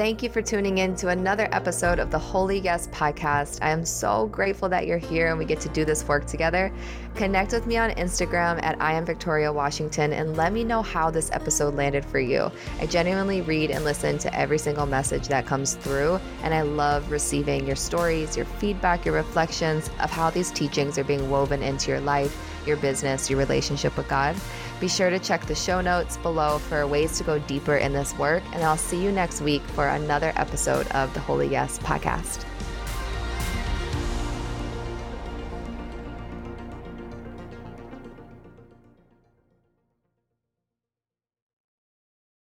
Thank 0.00 0.22
you 0.22 0.30
for 0.30 0.40
tuning 0.40 0.78
in 0.78 0.96
to 0.96 1.08
another 1.08 1.46
episode 1.52 1.98
of 1.98 2.10
the 2.10 2.18
Holy 2.18 2.58
Yes 2.58 2.88
podcast. 2.88 3.58
I 3.60 3.68
am 3.68 3.84
so 3.84 4.28
grateful 4.28 4.66
that 4.70 4.86
you're 4.86 4.96
here 4.96 5.28
and 5.28 5.38
we 5.38 5.44
get 5.44 5.60
to 5.60 5.68
do 5.68 5.84
this 5.84 6.08
work 6.08 6.24
together. 6.24 6.72
Connect 7.16 7.52
with 7.52 7.66
me 7.66 7.76
on 7.76 7.90
Instagram 7.90 8.62
at 8.62 8.80
I 8.80 8.94
am 8.94 9.04
Victoria 9.04 9.52
Washington 9.52 10.14
and 10.14 10.38
let 10.38 10.54
me 10.54 10.64
know 10.64 10.80
how 10.80 11.10
this 11.10 11.30
episode 11.32 11.74
landed 11.74 12.02
for 12.02 12.18
you. 12.18 12.50
I 12.80 12.86
genuinely 12.86 13.42
read 13.42 13.70
and 13.70 13.84
listen 13.84 14.16
to 14.20 14.34
every 14.34 14.56
single 14.56 14.86
message 14.86 15.28
that 15.28 15.44
comes 15.44 15.74
through, 15.74 16.18
and 16.42 16.54
I 16.54 16.62
love 16.62 17.10
receiving 17.10 17.66
your 17.66 17.76
stories, 17.76 18.38
your 18.38 18.46
feedback, 18.46 19.04
your 19.04 19.14
reflections 19.14 19.90
of 20.00 20.10
how 20.10 20.30
these 20.30 20.50
teachings 20.50 20.96
are 20.96 21.04
being 21.04 21.28
woven 21.28 21.62
into 21.62 21.90
your 21.90 22.00
life, 22.00 22.34
your 22.66 22.78
business, 22.78 23.28
your 23.28 23.38
relationship 23.38 23.94
with 23.98 24.08
God. 24.08 24.34
Be 24.80 24.88
sure 24.88 25.10
to 25.10 25.18
check 25.18 25.44
the 25.44 25.54
show 25.54 25.82
notes 25.82 26.16
below 26.16 26.58
for 26.58 26.86
ways 26.86 27.18
to 27.18 27.24
go 27.24 27.38
deeper 27.38 27.76
in 27.76 27.92
this 27.92 28.16
work, 28.16 28.42
and 28.54 28.64
I'll 28.64 28.78
see 28.78 29.02
you 29.02 29.12
next 29.12 29.42
week 29.42 29.62
for 29.62 29.86
another 29.86 30.32
episode 30.36 30.86
of 30.88 31.12
the 31.12 31.20
Holy 31.20 31.48
Yes 31.48 31.78
podcast. 31.80 32.46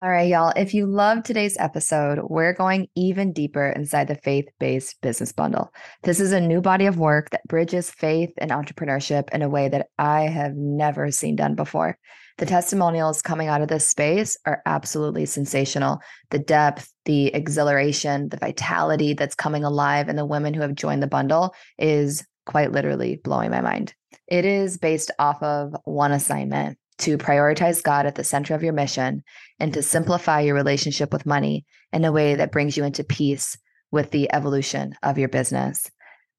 All 0.03 0.09
right, 0.09 0.27
y'all. 0.27 0.51
If 0.55 0.73
you 0.73 0.87
love 0.87 1.21
today's 1.21 1.55
episode, 1.59 2.21
we're 2.23 2.53
going 2.53 2.87
even 2.95 3.33
deeper 3.33 3.69
inside 3.69 4.07
the 4.07 4.15
faith 4.15 4.47
based 4.59 4.99
business 5.01 5.31
bundle. 5.31 5.71
This 6.01 6.19
is 6.19 6.31
a 6.31 6.41
new 6.41 6.59
body 6.59 6.87
of 6.87 6.97
work 6.97 7.29
that 7.29 7.47
bridges 7.47 7.91
faith 7.91 8.31
and 8.39 8.49
entrepreneurship 8.49 9.29
in 9.31 9.43
a 9.43 9.49
way 9.49 9.69
that 9.69 9.89
I 9.99 10.21
have 10.21 10.55
never 10.55 11.11
seen 11.11 11.35
done 11.35 11.53
before. 11.53 11.99
The 12.39 12.47
testimonials 12.47 13.21
coming 13.21 13.47
out 13.47 13.61
of 13.61 13.67
this 13.67 13.87
space 13.87 14.35
are 14.47 14.63
absolutely 14.65 15.27
sensational. 15.27 15.99
The 16.31 16.39
depth, 16.39 16.91
the 17.05 17.27
exhilaration, 17.27 18.29
the 18.29 18.37
vitality 18.37 19.13
that's 19.13 19.35
coming 19.35 19.63
alive 19.63 20.09
in 20.09 20.15
the 20.15 20.25
women 20.25 20.55
who 20.55 20.61
have 20.61 20.73
joined 20.73 21.03
the 21.03 21.07
bundle 21.07 21.53
is 21.77 22.25
quite 22.47 22.71
literally 22.71 23.21
blowing 23.23 23.51
my 23.51 23.61
mind. 23.61 23.93
It 24.27 24.45
is 24.45 24.79
based 24.79 25.11
off 25.19 25.43
of 25.43 25.75
one 25.83 26.11
assignment 26.11 26.79
to 27.01 27.17
prioritize 27.17 27.83
God 27.83 28.05
at 28.05 28.15
the 28.15 28.23
center 28.23 28.55
of 28.55 28.63
your 28.63 28.73
mission 28.73 29.23
and 29.59 29.73
to 29.73 29.83
simplify 29.83 30.41
your 30.41 30.55
relationship 30.55 31.11
with 31.11 31.25
money 31.25 31.65
in 31.93 32.05
a 32.05 32.11
way 32.11 32.35
that 32.35 32.51
brings 32.51 32.77
you 32.77 32.83
into 32.83 33.03
peace 33.03 33.57
with 33.91 34.11
the 34.11 34.31
evolution 34.33 34.95
of 35.03 35.17
your 35.17 35.29
business. 35.29 35.89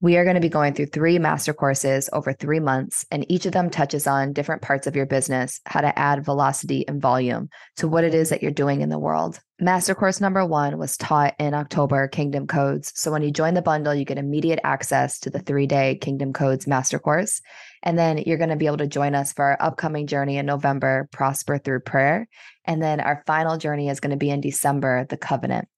We 0.02 0.16
are 0.16 0.24
going 0.24 0.34
to 0.34 0.40
be 0.40 0.48
going 0.48 0.74
through 0.74 0.86
three 0.86 1.20
master 1.20 1.54
courses 1.54 2.10
over 2.12 2.32
three 2.32 2.58
months, 2.58 3.06
and 3.12 3.24
each 3.30 3.46
of 3.46 3.52
them 3.52 3.70
touches 3.70 4.08
on 4.08 4.32
different 4.32 4.60
parts 4.60 4.88
of 4.88 4.96
your 4.96 5.06
business, 5.06 5.60
how 5.64 5.80
to 5.80 5.96
add 5.96 6.24
velocity 6.24 6.86
and 6.88 7.00
volume 7.00 7.48
to 7.76 7.86
what 7.86 8.02
it 8.02 8.12
is 8.12 8.30
that 8.30 8.42
you're 8.42 8.50
doing 8.50 8.80
in 8.80 8.88
the 8.88 8.98
world. 8.98 9.38
Master 9.60 9.94
course 9.94 10.20
number 10.20 10.44
one 10.44 10.76
was 10.76 10.96
taught 10.96 11.36
in 11.38 11.54
October, 11.54 12.08
Kingdom 12.08 12.48
Codes. 12.48 12.90
So 12.96 13.12
when 13.12 13.22
you 13.22 13.30
join 13.30 13.54
the 13.54 13.62
bundle, 13.62 13.94
you 13.94 14.04
get 14.04 14.18
immediate 14.18 14.58
access 14.64 15.20
to 15.20 15.30
the 15.30 15.38
three 15.38 15.68
day 15.68 15.94
Kingdom 16.00 16.32
Codes 16.32 16.66
master 16.66 16.98
course. 16.98 17.40
And 17.82 17.98
then 17.98 18.18
you're 18.18 18.38
going 18.38 18.50
to 18.50 18.56
be 18.56 18.66
able 18.66 18.78
to 18.78 18.86
join 18.86 19.14
us 19.14 19.32
for 19.32 19.44
our 19.44 19.56
upcoming 19.60 20.06
journey 20.06 20.36
in 20.38 20.46
November, 20.46 21.08
Prosper 21.12 21.58
Through 21.58 21.80
Prayer. 21.80 22.28
And 22.64 22.82
then 22.82 23.00
our 23.00 23.22
final 23.26 23.56
journey 23.56 23.88
is 23.88 24.00
going 24.00 24.12
to 24.12 24.16
be 24.16 24.30
in 24.30 24.40
December, 24.40 25.04
the 25.08 25.16
Covenant. 25.16 25.68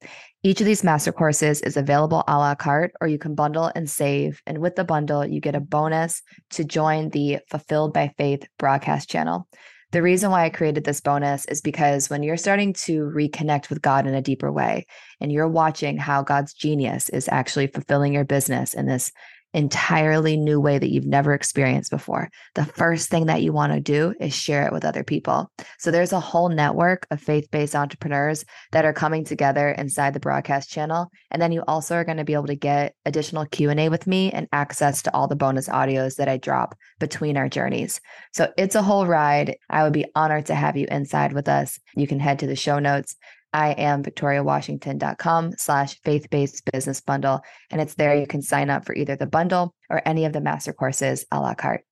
Each 0.43 0.61
of 0.61 0.67
these 0.67 0.85
master 0.85 1.13
courses 1.13 1.63
is 1.63 1.79
available 1.79 2.23
a 2.29 2.37
la 2.37 2.55
carte, 2.55 2.93
or 3.01 3.09
you 3.09 3.19
can 3.19 3.35
bundle 3.35 3.73
and 3.75 3.89
save. 3.89 4.43
And 4.47 4.59
with 4.59 4.77
the 4.77 4.85
bundle, 4.85 5.25
you 5.25 5.41
get 5.41 5.55
a 5.55 5.61
bonus 5.61 6.21
to 6.51 6.65
join 6.65 7.09
the 7.09 7.39
Fulfilled 7.49 7.95
by 7.95 8.13
Faith 8.19 8.47
broadcast 8.59 9.09
channel. 9.09 9.49
The 9.93 10.03
reason 10.03 10.31
why 10.31 10.45
I 10.45 10.51
created 10.51 10.83
this 10.83 11.01
bonus 11.01 11.45
is 11.47 11.61
because 11.61 12.11
when 12.11 12.25
you're 12.25 12.37
starting 12.37 12.73
to 12.73 13.13
reconnect 13.15 13.71
with 13.71 13.81
God 13.81 14.09
in 14.09 14.15
a 14.15 14.21
deeper 14.21 14.51
way, 14.51 14.87
and 15.21 15.31
you're 15.31 15.49
watching 15.49 15.97
how 15.97 16.23
God's 16.23 16.53
genius 16.53 17.09
is 17.09 17.29
actually 17.31 17.69
fulfilling 17.69 18.13
your 18.13 18.25
business 18.25 18.75
in 18.75 18.87
this 18.87 19.13
entirely 19.55 20.37
new 20.37 20.61
way 20.61 20.79
that 20.79 20.91
you've 20.91 21.07
never 21.07 21.33
experienced 21.33 21.91
before, 21.91 22.29
the 22.55 22.65
first 22.65 23.09
thing 23.09 23.27
that 23.27 23.43
you 23.43 23.53
want 23.53 23.73
to 23.73 23.81
do 23.81 24.15
is 24.21 24.35
share 24.35 24.67
it 24.67 24.73
with 24.73 24.85
other 24.85 25.05
people. 25.05 25.51
So 25.79 25.91
there's 25.91 26.13
a 26.13 26.21
whole 26.21 26.49
network 26.49 27.07
of 27.11 27.21
faith-based 27.21 27.77
entrepreneurs 27.77 28.45
that 28.73 28.85
are 28.85 28.93
coming 28.93 29.25
together 29.25 29.71
inside 29.71 30.13
the 30.13 30.21
broadcast 30.21 30.71
channel, 30.71 31.11
and 31.31 31.41
then 31.41 31.53
you 31.53 31.63
also 31.67 31.95
are 31.95 32.05
going 32.05 32.19
to 32.19 32.25
be 32.25 32.35
able 32.35 32.49
to 32.49 32.57
get 32.57 32.95
additional 33.07 33.47
Q&A 33.47 33.89
with 33.89 34.07
me 34.07 34.31
and 34.33 34.49
access 34.53 35.03
to 35.03 35.15
all 35.15 35.29
the 35.29 35.37
bonus 35.37 35.69
audios 35.69 36.17
that 36.17 36.29
I 36.29 36.37
drop 36.37 36.77
between 36.99 37.37
our 37.37 37.49
journeys. 37.49 38.01
So 38.33 38.53
it's 38.59 38.75
a 38.75 38.83
whole 38.83 39.07
ride. 39.07 39.57
I 39.71 39.85
would 39.85 39.93
be 39.93 40.07
honored 40.15 40.47
to 40.47 40.55
have 40.55 40.77
you 40.77 40.87
inside 40.91 41.33
with 41.33 41.49
us. 41.49 41.79
You 41.95 42.07
can 42.07 42.19
head 42.19 42.41
to 42.41 42.47
the 42.47 42.57
show 42.57 42.81
notes 42.81 43.17
I 43.55 43.71
am 43.71 44.03
victoriawashington.com 44.03 45.53
slash 45.57 46.01
faith-based 46.03 46.69
business 46.73 47.01
bundle. 47.01 47.41
And 47.71 47.81
it's 47.81 47.95
there 47.95 48.17
you 48.17 48.27
can 48.27 48.43
sign 48.43 48.69
up 48.69 48.85
for 48.85 48.95
either 48.95 49.15
the 49.15 49.27
bundle 49.27 49.73
or 49.89 50.03
any 50.05 50.25
of 50.25 50.33
the 50.33 50.41
master 50.41 50.73
courses 50.73 51.25
a 51.31 51.41
la 51.41 51.55
carte. 51.55 51.85